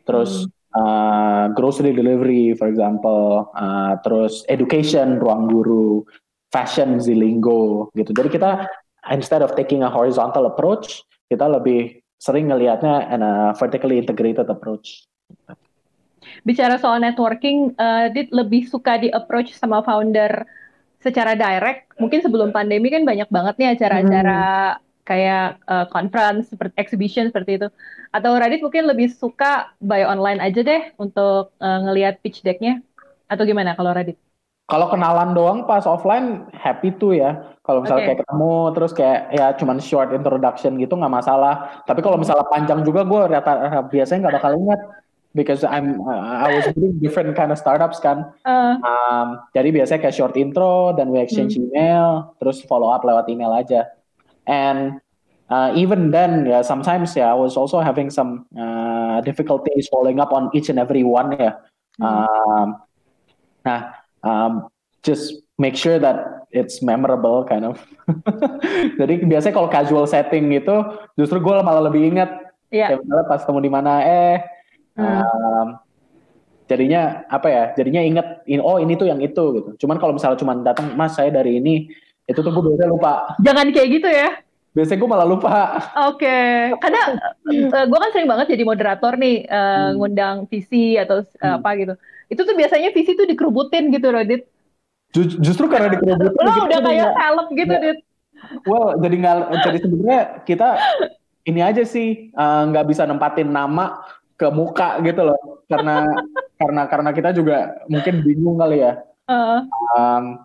Terus 0.06 0.46
uh, 0.76 1.48
grocery 1.56 1.92
delivery, 1.92 2.54
for 2.54 2.68
example. 2.68 3.50
Uh, 3.56 3.96
terus 4.04 4.44
education, 4.48 5.20
ruang 5.20 5.48
guru, 5.48 6.04
fashion, 6.52 7.00
Zilingo, 7.00 7.88
gitu. 7.96 8.12
Jadi 8.12 8.28
kita 8.28 8.68
instead 9.10 9.40
of 9.40 9.56
taking 9.56 9.82
a 9.82 9.90
horizontal 9.90 10.44
approach, 10.46 11.00
kita 11.32 11.48
lebih 11.48 12.04
sering 12.20 12.52
ngelihatnya 12.52 13.12
in 13.12 13.20
a 13.24 13.52
vertically 13.56 14.00
integrated 14.00 14.48
approach. 14.48 15.08
Bicara 16.42 16.76
soal 16.80 17.00
networking, 17.00 17.72
eh, 17.76 18.06
Dit 18.12 18.28
lebih 18.30 18.66
suka 18.68 18.98
di 19.00 19.08
approach 19.12 19.54
sama 19.54 19.80
founder 19.84 20.44
secara 21.04 21.36
direct. 21.36 21.92
Mungkin 22.00 22.24
sebelum 22.24 22.50
pandemi 22.50 22.88
kan 22.88 23.04
banyak 23.04 23.28
banget 23.28 23.54
nih 23.60 23.68
acara-acara 23.76 24.42
kayak 25.04 25.60
eh, 25.68 25.86
conference, 25.92 26.48
seperti 26.50 26.74
exhibition 26.80 27.28
seperti 27.28 27.60
itu. 27.60 27.68
Atau 28.10 28.32
Radit 28.40 28.64
mungkin 28.64 28.88
lebih 28.88 29.12
suka 29.12 29.76
buy 29.84 30.02
online 30.08 30.40
aja 30.40 30.64
deh 30.64 30.82
untuk 30.96 31.52
eh, 31.60 31.78
ngelihat 31.84 32.24
pitch 32.24 32.40
deck-nya. 32.40 32.80
Atau 33.28 33.44
gimana 33.44 33.76
kalau 33.76 33.92
Radit? 33.92 34.16
Kalau 34.64 34.88
kenalan 34.88 35.36
doang 35.36 35.68
pas 35.68 35.84
offline 35.84 36.48
happy 36.56 36.96
tuh 36.96 37.12
ya. 37.12 37.52
Kalau 37.60 37.84
misalnya 37.84 38.00
Oke. 38.00 38.08
kayak 38.08 38.20
ketemu 38.24 38.52
terus 38.72 38.92
kayak 38.96 39.20
ya 39.32 39.46
cuman 39.60 39.76
short 39.76 40.08
introduction 40.16 40.80
gitu 40.80 40.96
nggak 40.96 41.12
masalah. 41.20 41.84
Tapi 41.84 42.00
kalau 42.00 42.16
misalnya 42.16 42.48
panjang 42.48 42.80
juga 42.80 43.04
gue 43.04 43.20
rata 43.28 43.84
biasanya 43.92 44.28
nggak 44.28 44.36
bakal 44.40 44.52
ingat 44.56 44.80
because 45.34 45.66
I'm 45.66 46.00
I 46.06 46.54
was 46.54 46.70
doing 46.72 47.02
different 47.02 47.34
kind 47.34 47.50
of 47.50 47.58
startups 47.58 47.98
kan. 47.98 48.32
Eh, 48.46 48.74
Um, 48.80 49.42
jadi 49.52 49.68
biasanya 49.74 50.00
kayak 50.08 50.16
short 50.16 50.34
intro 50.38 50.94
dan 50.94 51.10
we 51.10 51.20
exchange 51.20 51.58
email 51.58 52.34
terus 52.40 52.62
follow 52.64 52.88
up 52.88 53.02
lewat 53.02 53.28
email 53.28 53.52
aja. 53.52 53.90
And 54.46 55.02
uh, 55.50 55.74
even 55.74 56.14
then 56.14 56.46
ya 56.46 56.62
sometimes 56.62 57.12
ya 57.18 57.34
I 57.34 57.36
was 57.36 57.58
also 57.58 57.82
having 57.82 58.08
some 58.08 58.46
uh, 58.54 59.20
difficulties 59.26 59.90
following 59.90 60.22
up 60.22 60.32
on 60.32 60.48
each 60.54 60.70
and 60.70 60.78
every 60.78 61.02
one 61.02 61.34
ya. 61.36 61.58
Um, 62.00 62.80
nah 63.66 63.94
um, 64.24 64.72
just 65.04 65.44
make 65.58 65.76
sure 65.76 65.98
that 65.98 66.46
it's 66.54 66.80
memorable 66.80 67.42
kind 67.44 67.66
of. 67.66 67.82
Jadi 69.00 69.26
biasanya 69.26 69.54
kalau 69.54 69.70
casual 69.70 70.06
setting 70.06 70.50
gitu, 70.54 70.86
justru 71.18 71.42
gue 71.42 71.54
malah 71.62 71.90
lebih 71.90 72.14
ingat. 72.14 72.30
Kayak 72.70 73.06
misalnya 73.06 73.26
pas 73.30 73.42
ketemu 73.42 73.60
di 73.62 73.70
mana, 73.70 73.92
eh, 74.02 74.36
Hmm. 74.94 75.22
um, 75.22 75.68
jadinya 76.64 77.26
apa 77.28 77.48
ya? 77.50 77.64
Jadinya 77.74 78.00
inget, 78.00 78.26
in, 78.46 78.62
oh 78.62 78.78
ini 78.78 78.94
tuh 78.94 79.10
yang 79.10 79.20
itu 79.20 79.44
gitu. 79.58 79.70
Cuman 79.84 79.98
kalau 79.98 80.14
misalnya 80.14 80.38
cuman 80.38 80.62
datang, 80.62 80.94
mas 80.94 81.12
saya 81.18 81.28
dari 81.34 81.58
ini, 81.58 81.90
itu 82.24 82.40
tuh 82.40 82.50
gue 82.50 82.62
biasanya 82.72 82.90
lupa. 82.90 83.36
Jangan 83.42 83.66
kayak 83.74 83.88
gitu 84.00 84.08
ya. 84.08 84.30
Biasanya 84.74 84.98
gue 84.98 85.10
malah 85.10 85.28
lupa. 85.28 85.78
Oke, 86.10 86.38
karena 86.82 87.00
gue 87.86 87.98
kan 87.98 88.10
sering 88.10 88.26
banget 88.26 88.58
jadi 88.58 88.64
moderator 88.66 89.14
nih, 89.14 89.46
eh, 89.46 89.54
Hmm. 89.54 90.02
ngundang 90.02 90.36
visi 90.50 90.98
atau 90.98 91.22
eh, 91.22 91.38
Hmm. 91.38 91.58
apa 91.62 91.70
gitu. 91.78 91.94
Itu 92.26 92.40
tuh 92.42 92.54
biasanya 92.58 92.90
visi 92.90 93.14
tuh 93.14 93.26
dikerubutin 93.28 93.94
gitu, 93.94 94.10
Radit. 94.10 94.42
Ju- 95.14 95.38
justru 95.38 95.70
karena 95.70 95.94
dikerubutin. 95.94 96.42
Lo 96.42 96.50
gitu, 96.50 96.66
udah 96.66 96.80
kayak 96.82 97.10
salep 97.14 97.48
gitu, 97.54 97.74
Dit. 97.78 97.98
Well, 98.66 98.98
jadi 98.98 99.14
nggak, 99.14 99.36
jadi 99.62 99.78
sebenarnya 99.78 100.22
kita 100.42 100.68
ini 101.46 101.60
aja 101.62 101.82
sih 101.86 102.34
eh, 102.34 102.62
nggak 102.72 102.86
bisa 102.90 103.06
nempatin 103.06 103.52
nama 103.52 104.02
ke 104.34 104.46
muka 104.48 104.98
gitu 105.00 105.22
loh, 105.24 105.38
karena 105.66 106.04
karena 106.60 106.82
karena 106.86 107.10
kita 107.10 107.30
juga 107.30 107.56
mungkin 107.86 108.20
bingung 108.20 108.56
kali 108.56 108.82
ya, 108.82 108.98
Eh, 109.24 109.60
Um, 109.94 110.44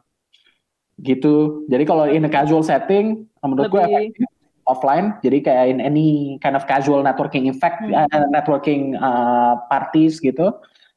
gitu. 1.00 1.64
Jadi 1.68 1.84
kalau 1.84 2.06
in 2.06 2.24
a 2.24 2.32
casual 2.32 2.62
setting, 2.62 3.28
menurut 3.40 3.68
gue 3.70 3.82
efektif 3.82 4.28
offline. 4.64 5.18
Jadi 5.20 5.42
kayak 5.42 5.66
in 5.68 5.80
any 5.80 6.08
kind 6.40 6.54
of 6.54 6.64
casual 6.64 7.02
networking 7.02 7.48
effect, 7.48 7.82
Hmm. 7.82 7.96
eh, 7.96 8.28
networking 8.30 8.94
uh, 8.96 9.58
parties 9.66 10.20
gitu, 10.20 10.54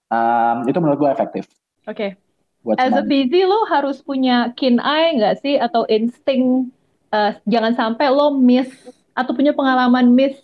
um, 0.09 0.57
itu 0.67 0.77
menurut 0.77 0.99
gue 0.99 1.11
efektif. 1.11 1.49
Oke. 1.87 2.19
Buat 2.63 2.79
As 2.79 2.93
a 2.93 3.03
cuman- 3.03 3.09
busy 3.09 3.43
lo 3.43 3.67
harus 3.67 3.99
punya 3.99 4.55
keen 4.55 4.79
eye 4.79 5.19
nggak 5.19 5.41
sih 5.41 5.59
atau 5.59 5.83
insting 5.89 6.71
eh, 7.11 7.35
jangan 7.45 7.75
sampai 7.75 8.07
lo 8.07 8.31
miss 8.33 8.71
atau 9.13 9.35
punya 9.35 9.51
pengalaman 9.51 10.15
miss 10.15 10.39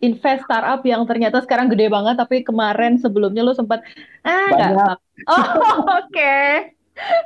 invest 0.00 0.48
startup 0.48 0.80
yang 0.84 1.04
ternyata 1.04 1.44
sekarang 1.44 1.68
gede 1.68 1.92
banget 1.92 2.16
tapi 2.16 2.40
kemarin 2.40 2.96
sebelumnya 2.96 3.44
lo 3.44 3.52
sempat 3.52 3.84
ah 4.24 4.48
nggak 4.48 4.96
oh 5.28 5.46
oke 6.00 6.36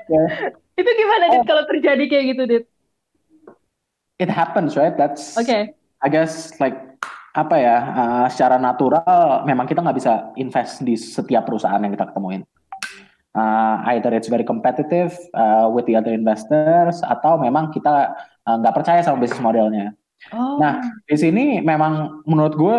Ya. 0.06 0.22
itu 0.78 0.86
gimana 0.86 1.34
dit 1.34 1.42
kalau 1.50 1.66
terjadi 1.66 2.04
kayak 2.06 2.24
gitu 2.36 2.42
dit 2.46 2.64
It 4.22 4.30
happens, 4.30 4.78
right? 4.78 4.94
That's 4.94 5.34
oke 5.34 5.74
I 5.74 6.08
guess 6.12 6.54
like 6.62 6.78
apa 7.34 7.56
ya 7.58 7.76
uh, 7.82 8.26
secara 8.30 8.62
natural 8.62 9.42
memang 9.42 9.66
kita 9.66 9.82
nggak 9.82 9.98
bisa 9.98 10.30
invest 10.38 10.86
di 10.86 10.94
setiap 10.94 11.50
perusahaan 11.50 11.82
yang 11.82 11.90
kita 11.90 12.06
ketemuin. 12.14 12.46
Uh, 13.34 13.82
either 13.98 14.14
it's 14.14 14.30
very 14.30 14.46
competitive 14.46 15.10
uh, 15.34 15.66
with 15.66 15.82
the 15.90 15.98
other 15.98 16.14
investors 16.14 17.02
atau 17.02 17.34
memang 17.34 17.74
kita 17.74 18.14
uh, 18.46 18.56
nggak 18.62 18.74
percaya 18.78 19.02
sama 19.02 19.18
bisnis 19.18 19.42
modelnya. 19.42 19.90
Oh 20.32 20.56
Nah, 20.62 20.80
di 21.04 21.16
sini 21.18 21.60
memang 21.60 22.24
menurut 22.24 22.54
gue 22.56 22.78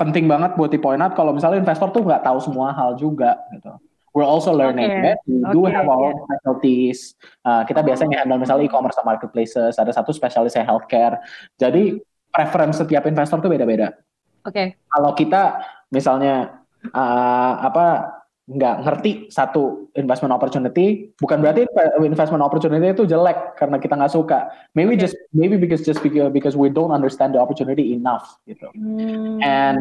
penting 0.00 0.24
banget 0.24 0.56
buat 0.56 0.72
di 0.72 0.80
point 0.80 0.98
out 0.98 1.12
kalau 1.12 1.36
misalnya 1.36 1.60
investor 1.60 1.92
tuh 1.92 2.02
nggak 2.02 2.24
tahu 2.24 2.38
semua 2.40 2.72
hal 2.72 2.96
juga 2.96 3.36
gitu. 3.52 3.70
We're 4.12 4.28
also 4.28 4.52
learning, 4.52 4.92
Oke. 4.92 5.00
right? 5.08 5.20
We 5.24 5.40
do 5.56 5.64
Oke, 5.64 5.72
have 5.72 5.88
our 5.88 6.12
own 6.12 6.16
specialties. 6.28 7.16
Uh, 7.48 7.64
kita 7.64 7.80
Oh. 7.80 7.86
biasanya 7.88 8.20
handle 8.20 8.36
misalnya 8.36 8.68
e-commerce 8.68 9.00
sama 9.00 9.16
marketplaces. 9.16 9.80
Ada 9.80 9.88
satu 9.96 10.12
spesialisnya 10.12 10.68
healthcare. 10.68 11.16
Jadi 11.56 11.96
preference 12.28 12.76
setiap 12.80 13.08
investor 13.08 13.40
tuh 13.40 13.48
beda-beda. 13.52 13.92
oke 14.44 14.64
Kalau 14.76 15.10
kita 15.16 15.64
misalnya 15.88 16.60
uh, 16.92 17.54
apa 17.62 17.86
nggak 18.52 18.76
ngerti 18.84 19.12
satu 19.32 19.88
investment 19.96 20.32
opportunity, 20.36 21.08
bukan 21.16 21.40
berarti 21.40 21.64
investment 22.04 22.44
opportunity 22.44 22.92
itu 22.92 23.08
jelek 23.08 23.56
karena 23.56 23.80
kita 23.80 23.96
nggak 23.96 24.12
suka. 24.12 24.52
Maybe 24.76 24.94
Oke. 24.94 25.08
just 25.08 25.16
maybe 25.32 25.56
because 25.56 25.80
just 25.80 26.04
because, 26.04 26.28
because 26.30 26.54
we 26.54 26.68
don't 26.68 26.92
understand 26.92 27.32
the 27.32 27.40
opportunity 27.40 27.96
enough 27.96 28.36
gitu. 28.44 28.68
Hmm. 28.76 29.40
And 29.40 29.78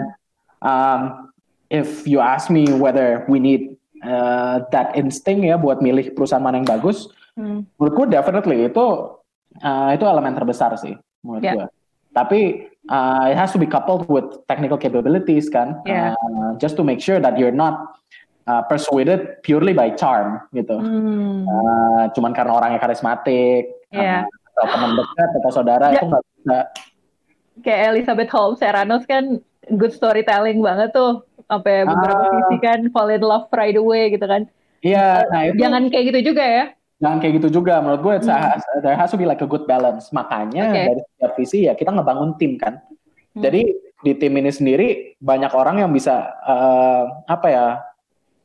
um, 0.64 1.32
if 1.68 2.08
you 2.08 2.24
ask 2.24 2.48
me 2.48 2.72
whether 2.72 3.28
we 3.28 3.44
need 3.44 3.76
uh, 4.08 4.64
that 4.72 4.96
instinct 4.96 5.44
ya 5.44 5.60
buat 5.60 5.84
milih 5.84 6.16
perusahaan 6.16 6.42
mana 6.42 6.64
yang 6.64 6.70
bagus, 6.70 7.12
Hmm. 7.32 7.64
menurutku 7.80 8.12
definitely 8.12 8.68
itu 8.68 8.86
uh, 9.64 9.90
itu 9.96 10.04
elemen 10.04 10.36
terbesar 10.36 10.76
sih 10.76 11.00
menurut 11.24 11.40
Yeah. 11.40 11.56
gue. 11.56 11.68
Tapi 12.12 12.40
uh, 12.92 13.32
it 13.32 13.40
has 13.40 13.56
to 13.56 13.60
be 13.60 13.64
coupled 13.64 14.04
with 14.12 14.44
technical 14.52 14.76
capabilities 14.76 15.48
kan, 15.48 15.80
Yeah. 15.88 16.12
Uh, 16.20 16.60
just 16.60 16.76
to 16.76 16.84
make 16.84 17.00
sure 17.00 17.24
that 17.24 17.40
you're 17.40 17.56
not 17.56 17.96
uh, 18.44 18.64
persuaded 18.66 19.42
purely 19.42 19.72
by 19.72 19.92
charm 19.94 20.42
gitu. 20.52 20.78
Hmm. 20.78 21.44
Uh, 21.44 22.04
cuman 22.14 22.32
karena 22.32 22.54
orangnya 22.54 22.80
karismatik, 22.80 23.68
Yeah. 23.92 24.24
uh, 24.24 24.64
atau 24.64 24.66
teman 24.72 24.92
dekat 24.96 25.30
atau 25.36 25.52
saudara 25.52 25.86
Ya. 25.92 26.00
itu 26.00 26.06
nggak 26.08 26.24
bisa. 26.24 26.60
kayak 27.62 27.82
Elizabeth 27.92 28.32
Holmes 28.32 28.58
Serranos 28.58 29.04
kan 29.04 29.38
good 29.76 29.92
storytelling 29.92 30.64
banget 30.64 30.96
tuh 30.96 31.22
sampai 31.46 31.84
beberapa 31.84 32.24
Ah. 32.24 32.32
visi 32.42 32.58
kan 32.58 32.80
fall 32.90 33.12
in 33.12 33.20
love 33.20 33.52
right 33.52 33.76
away 33.76 34.10
gitu 34.10 34.24
kan 34.24 34.48
Iya, 34.82 35.28
nah 35.30 35.46
itu 35.46 35.60
jangan 35.60 35.92
kayak 35.92 36.06
gitu 36.10 36.34
juga 36.34 36.42
ya 36.42 36.66
Jangan 36.98 37.18
kayak 37.18 37.34
gitu 37.42 37.50
juga. 37.58 37.82
Menurut 37.82 38.02
gue, 38.02 38.16
Hmm. 38.22 38.62
there 38.80 38.94
has 38.94 39.10
to 39.10 39.18
be 39.18 39.26
like 39.26 39.42
a 39.42 39.50
good 39.50 39.66
balance. 39.66 40.14
Makanya 40.14 40.70
Oke. 40.70 40.82
dari 40.86 41.02
setiap 41.02 41.32
visi 41.34 41.60
ya 41.66 41.74
kita 41.74 41.90
ngebangun 41.92 42.38
tim 42.38 42.62
kan. 42.62 42.78
Hmm. 43.34 43.42
Jadi 43.42 43.62
di 44.02 44.12
tim 44.16 44.30
ini 44.32 44.54
sendiri 44.54 44.88
banyak 45.18 45.50
orang 45.50 45.82
yang 45.82 45.90
bisa 45.90 46.30
eh, 46.42 47.04
apa 47.26 47.48
ya? 47.50 47.66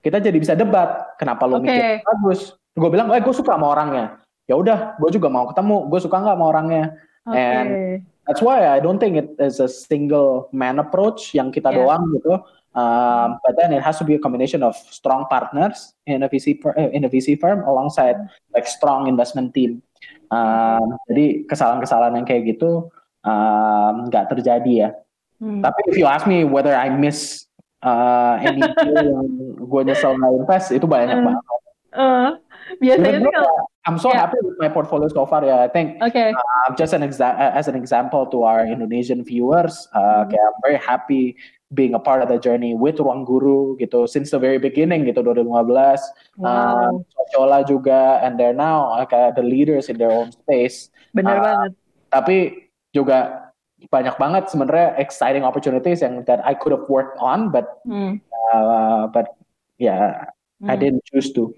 Kita 0.07 0.23
jadi 0.23 0.39
bisa 0.39 0.55
debat. 0.55 1.19
Kenapa 1.19 1.51
lo 1.51 1.59
Oke. 1.59 1.67
mikir 1.67 2.07
bagus? 2.07 2.55
Gue 2.79 2.95
bilang, 2.95 3.11
eh 3.11 3.19
gue 3.19 3.35
suka 3.35 3.59
sama 3.59 3.75
orangnya. 3.75 4.23
Ya 4.47 4.55
udah, 4.55 4.95
gue 5.03 5.11
juga 5.11 5.27
mau 5.27 5.51
ketemu. 5.51 5.91
Gue 5.91 5.99
suka 5.99 6.23
nggak 6.23 6.39
sama 6.39 6.47
orangnya. 6.47 6.85
oke 7.27 7.35
And- 7.35 8.07
That's 8.27 8.43
why 8.43 8.67
I 8.67 8.83
don't 8.83 8.99
think 8.99 9.15
it 9.15 9.39
is 9.39 9.63
a 9.63 9.71
single 9.71 10.51
man 10.51 10.83
approach 10.83 11.31
yang 11.35 11.55
kita 11.55 11.71
Yeah. 11.71 11.79
doang 11.87 12.03
gitu. 12.19 12.43
Um, 12.75 13.39
but 13.41 13.55
then 13.57 13.71
it 13.73 13.81
has 13.81 13.97
to 14.03 14.05
be 14.05 14.19
a 14.19 14.23
combination 14.23 14.67
of 14.67 14.75
strong 14.77 15.31
partners 15.31 15.95
in 16.11 16.27
a 16.27 16.29
VC 16.29 16.59
eh, 16.77 16.91
in 16.93 17.07
a 17.07 17.11
VC 17.11 17.39
firm 17.39 17.63
alongside 17.65 18.19
like 18.53 18.67
strong 18.69 19.07
investment 19.07 19.55
team. 19.55 19.79
Um, 20.29 20.99
jadi 21.09 21.47
kesalahan-kesalahan 21.47 22.19
yang 22.21 22.27
kayak 22.27 22.51
gitu 22.59 22.91
um, 23.23 23.95
nggak 24.11 24.29
terjadi 24.35 24.73
ya. 24.75 24.91
Hmm. 25.39 25.63
Tapi 25.63 25.81
if 25.89 25.97
you 25.97 26.05
ask 26.11 26.27
me 26.27 26.43
whether 26.43 26.75
I 26.75 26.91
miss 26.91 27.46
uh, 27.83 28.35
any 28.41 28.63
deal 28.73 29.03
yang 29.03 29.27
gue 29.59 29.81
nyesel 29.85 30.15
nggak 30.15 30.33
invest 30.37 30.69
itu 30.71 30.87
banyak 30.87 31.17
Hmm. 31.17 31.27
banget. 31.33 31.45
Eh, 31.97 32.29
biasanya 32.77 33.25
sih 33.25 33.33
kalau 33.33 33.57
I'm 33.87 33.97
so 33.97 34.11
Yeah. 34.11 34.27
happy 34.27 34.37
with 34.43 34.59
my 34.59 34.69
portfolio 34.69 35.07
so 35.09 35.25
far 35.25 35.41
ya. 35.41 35.63
I 35.63 35.71
think 35.71 35.97
oke 36.03 36.13
uh, 36.13 36.69
just 36.75 36.93
an 36.93 37.01
exa- 37.01 37.33
uh, 37.33 37.55
as 37.55 37.71
an 37.71 37.79
example 37.79 38.27
to 38.29 38.43
our 38.43 38.67
Indonesian 38.67 39.23
viewers, 39.23 39.87
uh, 39.95 40.27
Hmm. 40.27 40.35
kayak 40.35 40.45
I'm 40.45 40.59
very 40.61 40.81
happy 40.81 41.25
being 41.73 41.95
a 41.95 42.03
part 42.03 42.21
of 42.21 42.29
the 42.29 42.39
journey 42.39 42.75
with 42.75 42.99
Ruang 42.99 43.25
Guru 43.25 43.75
gitu 43.79 44.07
since 44.07 44.31
the 44.31 44.39
very 44.39 44.59
beginning 44.59 45.03
gitu 45.07 45.23
2015. 45.23 46.03
wow 46.39 46.93
Um, 46.95 47.07
Sociola 47.11 47.63
juga 47.63 48.23
and 48.23 48.37
they're 48.37 48.55
now 48.55 48.91
uh, 48.93 49.07
kayak 49.07 49.35
the 49.35 49.43
leaders 49.43 49.87
in 49.89 49.97
their 49.97 50.13
own 50.13 50.31
space. 50.31 50.91
bener 51.11 51.39
uh, 51.39 51.43
banget 51.43 51.71
Tapi 52.07 52.37
juga 52.91 53.46
banyak 53.89 54.15
banget 54.19 54.51
sebenarnya 54.51 54.99
exciting 54.99 55.47
opportunities 55.47 56.03
yang 56.03 56.27
that 56.27 56.43
I 56.43 56.55
could 56.55 56.75
have 56.75 56.87
worked 56.91 57.17
on 57.23 57.51
but 57.55 57.81
Hmm. 57.87 58.19
uh, 58.53 59.11
but 59.11 59.35
yeah 59.77 60.31
I 60.65 60.75
Hmm. 60.75 60.81
didn't 60.81 61.05
choose 61.13 61.31
to. 61.37 61.53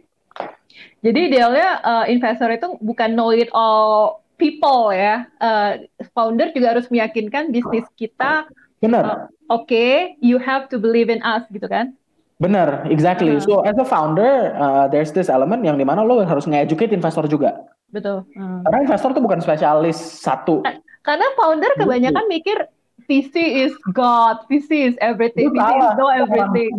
Jadi 1.03 1.31
idealnya 1.31 1.79
eh, 1.83 2.05
investor 2.11 2.51
itu 2.51 2.75
bukan 2.83 3.15
know 3.15 3.31
it 3.31 3.47
all 3.55 4.19
people 4.39 4.91
ya. 4.91 5.27
Eh, 5.39 5.87
founder 6.15 6.51
juga 6.51 6.75
harus 6.75 6.91
meyakinkan 6.91 7.51
bisnis 7.55 7.87
kita, 7.95 8.47
Benar. 8.83 9.31
oke, 9.51 10.19
you 10.19 10.39
have 10.39 10.67
to 10.71 10.79
believe 10.79 11.11
in 11.11 11.23
us 11.23 11.47
gitu 11.51 11.67
kan? 11.67 11.95
Benar, 12.39 12.87
exactly. 12.87 13.35
Uh. 13.35 13.43
So 13.43 13.67
as 13.67 13.75
a 13.75 13.87
founder, 13.87 14.55
uh, 14.55 14.87
there's 14.87 15.11
this 15.11 15.27
element 15.27 15.67
yang 15.67 15.75
di 15.75 15.83
mana 15.83 16.07
lo 16.07 16.23
harus 16.23 16.47
nge-educate 16.47 16.95
investor 16.95 17.27
juga. 17.27 17.67
Betul. 17.91 18.23
Hmm. 18.39 18.63
Karena 18.63 18.79
investor 18.87 19.11
tuh 19.11 19.23
bukan 19.23 19.43
spesialis 19.43 19.99
satu. 19.99 20.63
Karena 21.09 21.25
founder 21.41 21.73
kebanyakan 21.81 22.29
mikir 22.29 22.69
VC 23.09 23.65
is 23.65 23.73
God, 23.97 24.45
VC 24.53 24.93
is 24.93 24.95
everything, 25.01 25.49
VC 25.49 25.57
is 25.57 25.97
know 25.97 26.13
Kita 26.13 26.21
orang 26.21 26.21
everything. 26.29 26.73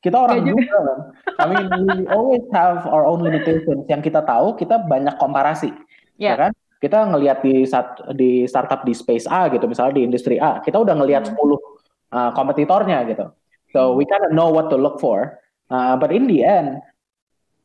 Kita 0.00 0.16
orang 0.16 0.38
Nggak 0.44 0.52
juga. 0.52 0.60
juga 0.60 0.78
kan. 0.84 0.98
I 1.40 1.44
mean, 1.48 1.66
we 1.88 2.04
always 2.12 2.44
have 2.52 2.84
our 2.84 3.08
own 3.08 3.24
limitations. 3.24 3.88
Yang 3.88 4.12
kita 4.12 4.20
tahu, 4.28 4.56
kita 4.60 4.84
banyak 4.84 5.16
komparasi. 5.16 5.72
Ya. 6.20 6.36
Ya 6.36 6.48
kan? 6.48 6.52
Kita 6.80 7.08
ngelihat 7.08 7.40
di 7.44 7.64
di 8.16 8.30
startup 8.48 8.84
di 8.84 8.92
space 8.96 9.28
A 9.28 9.48
gitu, 9.52 9.64
misalnya 9.68 10.00
di 10.00 10.04
industri 10.04 10.36
A, 10.40 10.60
kita 10.60 10.80
udah 10.80 10.96
ngelihat 10.96 11.28
Hmm. 11.28 11.36
10 11.36 11.56
uh, 12.12 12.30
kompetitornya 12.36 13.04
gitu. 13.08 13.32
So 13.72 13.92
we 13.96 14.08
kind 14.08 14.24
of 14.24 14.32
know 14.32 14.48
what 14.48 14.72
to 14.72 14.76
look 14.80 15.00
for. 15.00 15.40
Uh, 15.68 15.96
but 16.00 16.08
in 16.12 16.24
the 16.28 16.44
end, 16.44 16.80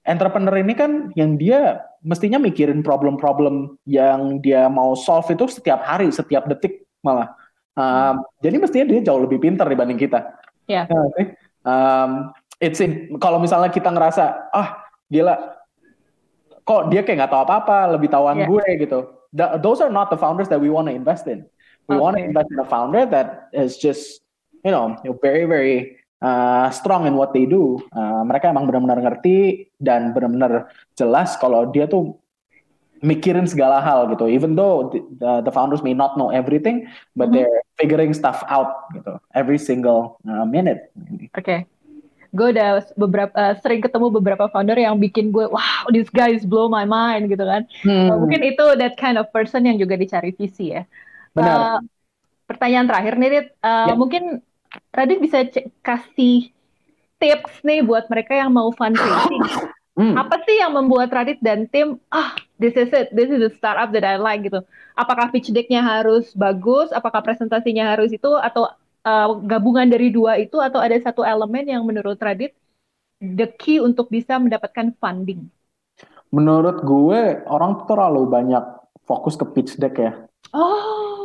entrepreneur 0.04 0.56
ini 0.60 0.76
kan 0.76 1.16
yang 1.16 1.40
dia 1.40 1.84
mestinya 2.06 2.38
mikirin 2.38 2.86
problem-problem 2.86 3.82
yang 3.90 4.38
dia 4.40 4.70
mau 4.70 4.94
solve 4.94 5.34
itu 5.34 5.50
setiap 5.50 5.82
hari, 5.82 6.14
setiap 6.14 6.46
detik 6.46 6.86
malah. 7.02 7.34
Um, 7.76 8.24
jadi 8.40 8.56
mestinya 8.62 8.86
dia 8.88 9.02
jauh 9.04 9.20
lebih 9.26 9.42
pintar 9.42 9.66
dibanding 9.68 9.98
kita. 9.98 10.38
Ya. 10.70 10.86
nggak 10.86 11.12
sih? 11.18 11.28
Um, 11.66 12.32
it's 12.62 12.80
in, 12.80 13.18
kalau 13.18 13.42
misalnya 13.42 13.74
kita 13.74 13.90
ngerasa 13.90 14.54
ah 14.54 14.86
gila, 15.10 15.58
kok 16.64 16.94
dia 16.94 17.02
kayak 17.02 17.26
nggak 17.26 17.32
tahu 17.34 17.42
apa-apa, 17.44 17.98
lebih 17.98 18.08
tahuan 18.14 18.38
Yeah. 18.46 18.50
gue 18.50 18.66
gitu. 18.86 19.00
Th- 19.36 19.60
those 19.60 19.82
are 19.84 19.92
not 19.92 20.08
the 20.14 20.18
founders 20.18 20.48
that 20.48 20.62
we 20.62 20.70
want 20.72 20.88
to 20.88 20.96
invest 20.96 21.28
in. 21.28 21.44
We 21.90 21.98
want 22.00 22.16
to 22.18 22.24
Okay. 22.24 22.30
invest 22.32 22.50
in 22.50 22.58
a 22.62 22.66
founder 22.70 23.06
that 23.12 23.50
is 23.54 23.78
just 23.78 24.22
you 24.66 24.74
know 24.74 24.98
very 25.22 25.46
very 25.46 26.02
uh, 26.20 26.68
strong 26.70 27.04
in 27.06 27.16
what 27.16 27.32
they 27.32 27.44
do. 27.44 27.82
Uh, 27.90 28.24
mereka 28.24 28.52
emang 28.52 28.68
benar-benar 28.68 29.00
ngerti 29.02 29.68
dan 29.78 30.12
benar-benar 30.12 30.68
jelas 30.94 31.36
kalau 31.36 31.68
dia 31.68 31.86
tuh 31.86 32.16
mikirin 33.00 33.46
segala 33.46 33.80
hal 33.80 34.08
gitu. 34.10 34.26
Even 34.26 34.56
though 34.56 34.90
the, 34.90 35.00
the, 35.20 35.32
the 35.46 35.54
founders 35.54 35.84
may 35.84 35.94
not 35.94 36.16
know 36.16 36.32
everything, 36.32 36.88
but 37.14 37.30
Mhm. 37.30 37.44
they're 37.44 37.62
figuring 37.76 38.12
stuff 38.12 38.42
out 38.48 38.88
gitu 38.92 39.20
every 39.34 39.60
single 39.60 40.18
uh, 40.24 40.48
minute. 40.48 40.90
Oke. 41.36 41.68
Gue 42.36 42.52
udah 42.52 42.84
beberapa 43.00 43.32
eh, 43.32 43.56
sering 43.64 43.80
ketemu 43.80 44.12
beberapa 44.12 44.52
founder 44.52 44.76
yang 44.76 45.00
bikin 45.00 45.32
gue 45.32 45.48
wow 45.48 45.88
this 45.88 46.12
guy 46.12 46.36
is 46.36 46.44
blow 46.44 46.68
my 46.68 46.84
mind 46.84 47.32
gitu 47.32 47.48
kan. 47.48 47.64
Hmm, 47.80 48.12
Eh, 48.12 48.16
mungkin 48.20 48.42
itu 48.44 48.66
that 48.76 49.00
kind 49.00 49.16
of 49.16 49.32
person 49.32 49.64
yang 49.64 49.80
juga 49.80 49.96
dicari 49.96 50.36
visi 50.36 50.76
ya. 50.76 50.84
benar. 51.32 51.80
Eh, 51.80 51.80
pertanyaan 52.44 52.92
terakhir 52.92 53.14
nih, 53.16 53.30
Dit. 53.32 53.48
Eh, 53.56 53.86
Ya. 53.88 53.96
Mungkin 53.96 54.24
Radit 54.96 55.20
bisa 55.20 55.46
kasih 55.84 56.52
tips 57.20 57.64
nih 57.64 57.84
buat 57.84 58.08
mereka 58.12 58.36
yang 58.36 58.52
mau 58.52 58.72
fundraising. 58.74 59.44
Hmm. 59.96 60.12
Apa 60.12 60.44
sih 60.44 60.60
yang 60.60 60.76
membuat 60.76 61.08
Radit 61.08 61.40
dan 61.40 61.72
tim, 61.72 61.96
ah, 62.12 62.36
this 62.60 62.76
is 62.76 62.92
it, 62.92 63.08
this 63.16 63.32
is 63.32 63.40
the 63.40 63.48
startup 63.56 63.96
that 63.96 64.04
I 64.04 64.20
like 64.20 64.44
gitu. 64.44 64.60
Apakah 64.92 65.32
pitch 65.32 65.56
deck-nya 65.56 65.80
harus 65.80 66.36
bagus, 66.36 66.92
apakah 66.92 67.24
presentasinya 67.24 67.96
harus 67.96 68.12
itu, 68.12 68.28
atau 68.28 68.68
eh, 69.08 69.30
gabungan 69.48 69.88
dari 69.88 70.12
dua 70.12 70.36
itu, 70.36 70.60
atau 70.60 70.84
ada 70.84 71.00
satu 71.00 71.24
elemen 71.24 71.64
yang 71.72 71.88
menurut 71.88 72.20
Radit 72.20 72.52
the 73.24 73.48
key 73.56 73.80
untuk 73.80 74.12
bisa 74.12 74.36
mendapatkan 74.36 74.92
funding? 75.00 75.48
Menurut 76.28 76.84
gue 76.84 77.40
orang 77.48 77.88
terlalu 77.88 78.28
banyak 78.28 78.64
fokus 79.08 79.40
ke 79.40 79.48
pitch 79.48 79.80
deck 79.80 79.96
ya. 79.96 80.12
Oh, 80.52 81.25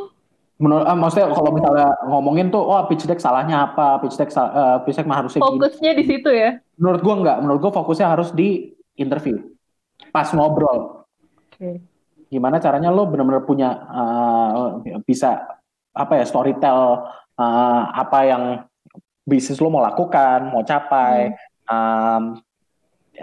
menurut 0.60 0.84
uh, 0.84 0.94
maksudnya 0.94 1.32
kalau 1.32 1.50
misalnya 1.56 1.88
ngomongin 2.04 2.52
tuh 2.52 2.60
oh 2.60 2.84
pitch 2.84 3.08
deck 3.08 3.18
salahnya 3.18 3.72
apa? 3.72 3.96
Pitch 4.04 4.20
deck 4.20 4.28
uh, 4.36 4.84
pitch 4.84 5.00
deck 5.00 5.08
mah 5.08 5.24
harusnya 5.24 5.40
fokusnya 5.40 5.96
gini. 5.96 5.98
di 5.98 6.04
situ 6.04 6.30
ya? 6.30 6.60
Menurut 6.76 7.00
gua 7.00 7.14
enggak. 7.16 7.36
Menurut 7.40 7.60
gua 7.64 7.72
fokusnya 7.80 8.06
harus 8.12 8.28
di 8.36 8.76
interview. 9.00 9.40
Pas 10.12 10.28
ngobrol. 10.36 11.00
Okay. 11.56 11.80
gimana 12.30 12.62
caranya 12.62 12.94
lo 12.94 13.10
benar-benar 13.10 13.42
punya 13.42 13.74
uh, 13.90 14.78
bisa 15.02 15.58
apa 15.90 16.14
ya 16.14 16.24
storytell 16.24 17.10
uh, 17.34 17.82
apa 17.90 18.18
yang 18.22 18.42
bisnis 19.26 19.58
lo 19.58 19.66
mau 19.66 19.82
lakukan 19.82 20.46
mau 20.54 20.62
capai 20.62 21.34
hmm. 21.34 21.66
um, 21.66 22.22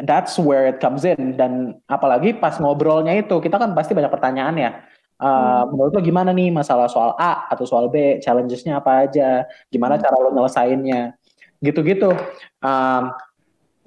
that's 0.04 0.36
where 0.38 0.70
it 0.70 0.78
comes 0.84 1.08
in. 1.08 1.34
Dan 1.40 1.80
apalagi 1.88 2.36
pas 2.36 2.60
ngobrolnya 2.60 3.16
itu 3.16 3.40
kita 3.40 3.58
kan 3.58 3.72
pasti 3.74 3.96
banyak 3.96 4.12
pertanyaan 4.12 4.56
ya 4.60 4.72
Uh, 5.18 5.66
hmm. 5.66 5.74
Menurut 5.74 5.92
lo 5.98 6.02
gimana 6.06 6.30
nih 6.30 6.54
masalah 6.54 6.86
soal 6.86 7.18
A 7.18 7.50
atau 7.50 7.66
soal 7.66 7.90
B, 7.90 8.22
challengesnya 8.22 8.78
apa 8.78 9.10
aja, 9.10 9.50
gimana 9.74 9.98
hmm. 9.98 10.04
cara 10.06 10.16
lo 10.22 10.30
nyelesainnya, 10.30 11.18
gitu-gitu. 11.62 12.14
Um, 12.62 13.14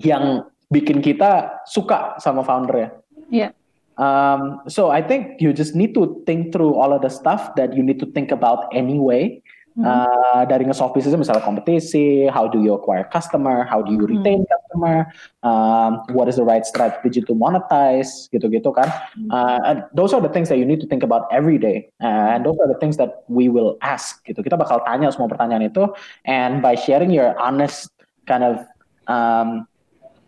yang 0.00 0.48
bikin 0.72 0.98
kita 0.98 1.62
suka 1.66 2.18
sama 2.18 2.42
founder 2.42 2.76
ya. 2.76 2.90
Yeah. 3.30 3.52
Um, 4.00 4.64
so 4.64 4.88
I 4.88 5.04
think 5.04 5.44
you 5.44 5.52
just 5.52 5.76
need 5.76 5.92
to 5.92 6.24
think 6.24 6.56
through 6.56 6.72
all 6.72 6.96
of 6.96 7.04
the 7.04 7.12
stuff 7.12 7.52
that 7.60 7.76
you 7.76 7.84
need 7.84 8.00
to 8.00 8.08
think 8.10 8.32
about 8.32 8.72
anyway. 8.72 9.44
Uh, 9.80 10.44
dari 10.44 10.68
nge-solve 10.68 10.92
business 10.92 11.16
misalnya 11.16 11.40
kompetisi, 11.40 12.28
how 12.28 12.44
do 12.44 12.60
you 12.60 12.76
acquire 12.76 13.08
customer, 13.08 13.64
how 13.64 13.80
do 13.80 13.96
you 13.96 14.04
hmm. 14.04 14.20
retain 14.20 14.44
customer, 14.44 15.08
um, 15.40 16.04
what 16.12 16.28
is 16.28 16.36
the 16.36 16.44
right 16.44 16.68
strategy 16.68 17.24
to 17.24 17.32
monetize, 17.32 18.28
gitu-gitu 18.28 18.68
kan. 18.76 18.88
Hmm. 19.16 19.28
Uh, 19.32 19.58
and 19.64 19.78
those 19.96 20.12
are 20.12 20.20
the 20.20 20.28
things 20.28 20.52
that 20.52 20.60
you 20.60 20.68
need 20.68 20.84
to 20.84 20.88
think 20.88 21.00
about 21.00 21.24
every 21.32 21.56
day, 21.56 21.88
uh, 22.04 22.36
and 22.36 22.44
those 22.44 22.60
are 22.60 22.68
the 22.68 22.76
things 22.76 23.00
that 23.00 23.24
we 23.32 23.48
will 23.48 23.80
ask. 23.80 24.20
Gitu, 24.28 24.44
kita 24.44 24.60
bakal 24.60 24.84
tanya 24.84 25.08
semua 25.08 25.32
pertanyaan 25.32 25.64
itu, 25.64 25.88
and 26.28 26.60
by 26.60 26.76
sharing 26.76 27.08
your 27.08 27.32
honest 27.40 27.88
kind 28.28 28.44
of 28.44 28.60
um, 29.08 29.64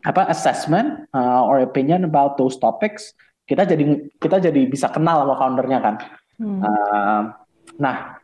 apa 0.09 0.27
assessment 0.33 1.07
uh, 1.12 1.45
or 1.45 1.61
opinion 1.61 2.09
about 2.09 2.41
those 2.41 2.57
topics, 2.57 3.12
kita 3.45 3.69
jadi 3.69 3.85
kita 4.17 4.41
jadi 4.41 4.65
bisa 4.65 4.88
kenal 4.88 5.29
sama 5.29 5.37
foundernya 5.37 5.79
kan. 5.85 5.95
Hmm. 6.41 6.61
Uh, 6.65 7.23
nah 7.81 8.22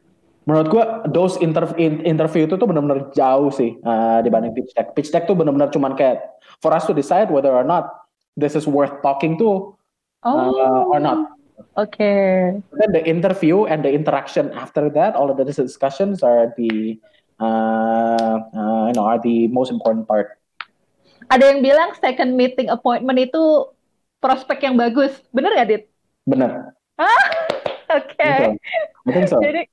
menurut 0.48 0.66
gua 0.72 0.84
those 1.12 1.36
interv 1.44 1.76
interview 1.76 2.48
itu 2.48 2.56
tuh 2.56 2.64
benar-benar 2.64 3.12
jauh 3.12 3.52
sih 3.52 3.76
uh, 3.84 4.24
dibanding 4.24 4.56
pitch 4.56 4.72
deck. 4.72 4.96
Pitch 4.96 5.12
deck 5.12 5.28
tuh 5.28 5.36
benar-benar 5.36 5.68
cuman 5.68 5.92
kayak 5.92 6.24
for 6.64 6.72
us 6.72 6.88
to 6.88 6.96
decide 6.96 7.28
whether 7.28 7.52
or 7.52 7.68
not 7.68 8.08
this 8.32 8.56
is 8.56 8.64
worth 8.64 9.04
talking 9.04 9.36
to 9.36 9.76
uh, 10.24 10.48
oh. 10.48 10.88
or 10.88 10.96
not. 10.96 11.36
Okay. 11.76 12.56
Then 12.72 12.90
the 12.96 13.04
interview 13.04 13.68
and 13.68 13.84
the 13.84 13.92
interaction 13.92 14.56
after 14.56 14.88
that, 14.96 15.12
all 15.12 15.28
of 15.28 15.36
the 15.36 15.44
discussions 15.44 16.24
are 16.24 16.54
the 16.56 16.96
uh, 17.36 18.40
uh, 18.48 18.84
you 18.88 18.96
know 18.96 19.04
are 19.04 19.20
the 19.20 19.52
most 19.52 19.68
important 19.68 20.08
part. 20.08 20.40
Ada 21.28 21.52
yang 21.52 21.60
bilang 21.60 21.92
second 22.00 22.40
meeting 22.40 22.72
appointment 22.72 23.20
itu 23.20 23.68
prospek 24.18 24.64
yang 24.64 24.80
bagus, 24.80 25.20
bener 25.28 25.52
gak 25.52 25.68
Dit? 25.68 25.82
Bener. 26.24 26.72
Ah, 26.96 27.04
oke. 28.00 28.16
Okay. 28.16 28.56
Betul. 29.04 29.24
So. 29.28 29.36
Jadi 29.44 29.68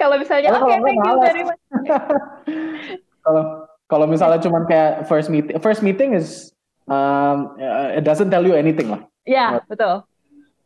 kalau 0.00 0.16
misalnya 0.18 0.50
oke 0.54 0.66
okay, 0.66 0.78
thank 0.82 0.98
you 0.98 1.14
much. 1.46 1.62
Kalau 3.28 3.68
kalau 3.88 4.06
misalnya 4.08 4.40
cuman 4.40 4.64
kayak 4.64 5.04
first 5.04 5.28
meeting, 5.28 5.56
first 5.60 5.80
meeting 5.84 6.16
is 6.16 6.52
um, 6.88 7.56
it 7.92 8.04
doesn't 8.04 8.32
tell 8.32 8.44
you 8.44 8.56
anything 8.56 8.88
lah. 8.88 9.04
Iya, 9.28 9.60
yeah, 9.60 9.64
betul. 9.68 10.04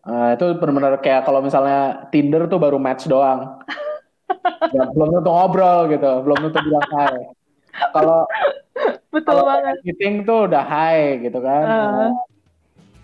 Uh, 0.02 0.34
itu 0.34 0.46
benar-benar 0.58 0.98
kayak 0.98 1.22
kalau 1.22 1.38
misalnya 1.38 2.10
Tinder 2.10 2.50
tuh 2.50 2.58
baru 2.58 2.78
match 2.78 3.06
doang. 3.06 3.62
ya, 4.74 4.90
belum 4.90 5.08
tentu 5.18 5.30
ngobrol 5.30 5.86
gitu, 5.90 6.10
belum 6.26 6.38
tentu 6.50 6.58
bilang 6.66 6.88
hai. 6.98 7.18
Kalau 7.94 8.26
betul 9.14 9.26
kalau 9.26 9.42
banget. 9.46 9.74
Meeting 9.86 10.14
tuh 10.26 10.50
udah 10.50 10.62
hai 10.66 11.22
gitu 11.22 11.38
kan. 11.38 11.64
Uh. 11.66 12.10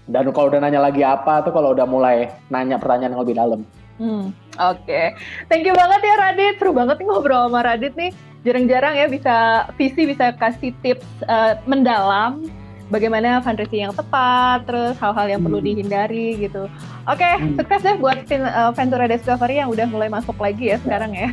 Dan 0.08 0.32
kalau 0.32 0.48
udah 0.48 0.60
nanya 0.64 0.80
lagi 0.80 1.04
apa 1.04 1.44
tuh 1.44 1.52
kalau 1.52 1.76
udah 1.76 1.84
mulai 1.84 2.32
nanya 2.48 2.80
pertanyaan 2.80 3.14
yang 3.14 3.22
lebih 3.22 3.36
dalam. 3.36 3.60
Hmm, 4.00 4.32
Oke, 4.58 4.82
okay. 4.90 5.06
thank 5.46 5.62
you 5.62 5.70
banget 5.70 6.02
ya 6.02 6.14
Radit. 6.18 6.54
Seru 6.58 6.74
banget 6.74 6.98
nih 6.98 7.06
ngobrol 7.06 7.46
sama 7.46 7.62
Radit 7.62 7.94
nih. 7.94 8.10
Jarang-jarang 8.42 8.94
ya 8.98 9.06
bisa 9.06 9.36
visi 9.78 10.02
bisa 10.02 10.34
kasih 10.34 10.74
tips 10.82 11.06
uh, 11.30 11.58
mendalam 11.62 12.50
bagaimana 12.90 13.38
fundraising 13.44 13.86
yang 13.86 13.94
tepat, 13.94 14.64
terus 14.66 14.96
hal-hal 14.98 15.26
yang 15.28 15.40
hmm. 15.44 15.46
perlu 15.46 15.60
dihindari 15.62 16.42
gitu. 16.42 16.66
Oke, 17.06 17.22
okay, 17.22 17.34
hmm. 17.38 17.54
sukses 17.54 17.80
deh 17.84 17.96
buat 18.00 18.18
uh, 18.34 18.72
Ventura 18.74 19.06
Discovery 19.06 19.62
yang 19.62 19.70
udah 19.70 19.86
mulai 19.86 20.10
masuk 20.10 20.34
lagi 20.40 20.74
ya 20.74 20.76
sekarang 20.82 21.14
ya. 21.14 21.30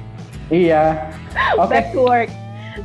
Iya. 0.53 0.83
Oke. 1.61 1.73
Okay. 1.73 1.81
Back 1.81 1.87
to 1.97 2.01
work. 2.05 2.29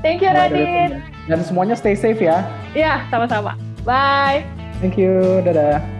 Thank 0.00 0.22
you 0.22 0.30
Radit. 0.30 1.02
Dan 1.28 1.42
semuanya 1.44 1.76
stay 1.76 1.98
safe 1.98 2.22
ya. 2.22 2.46
Iya, 2.72 3.04
sama-sama. 3.12 3.58
Bye. 3.82 4.46
Thank 4.80 4.96
you. 4.96 5.44
Dadah. 5.44 5.99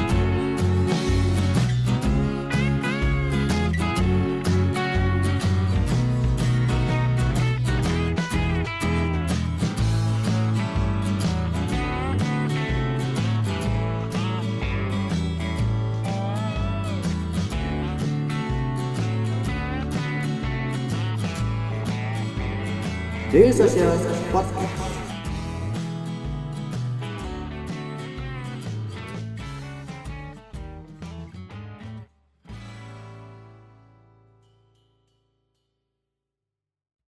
Daily 23.31 23.53
Social 23.53 23.97
Podcast. 24.33 24.70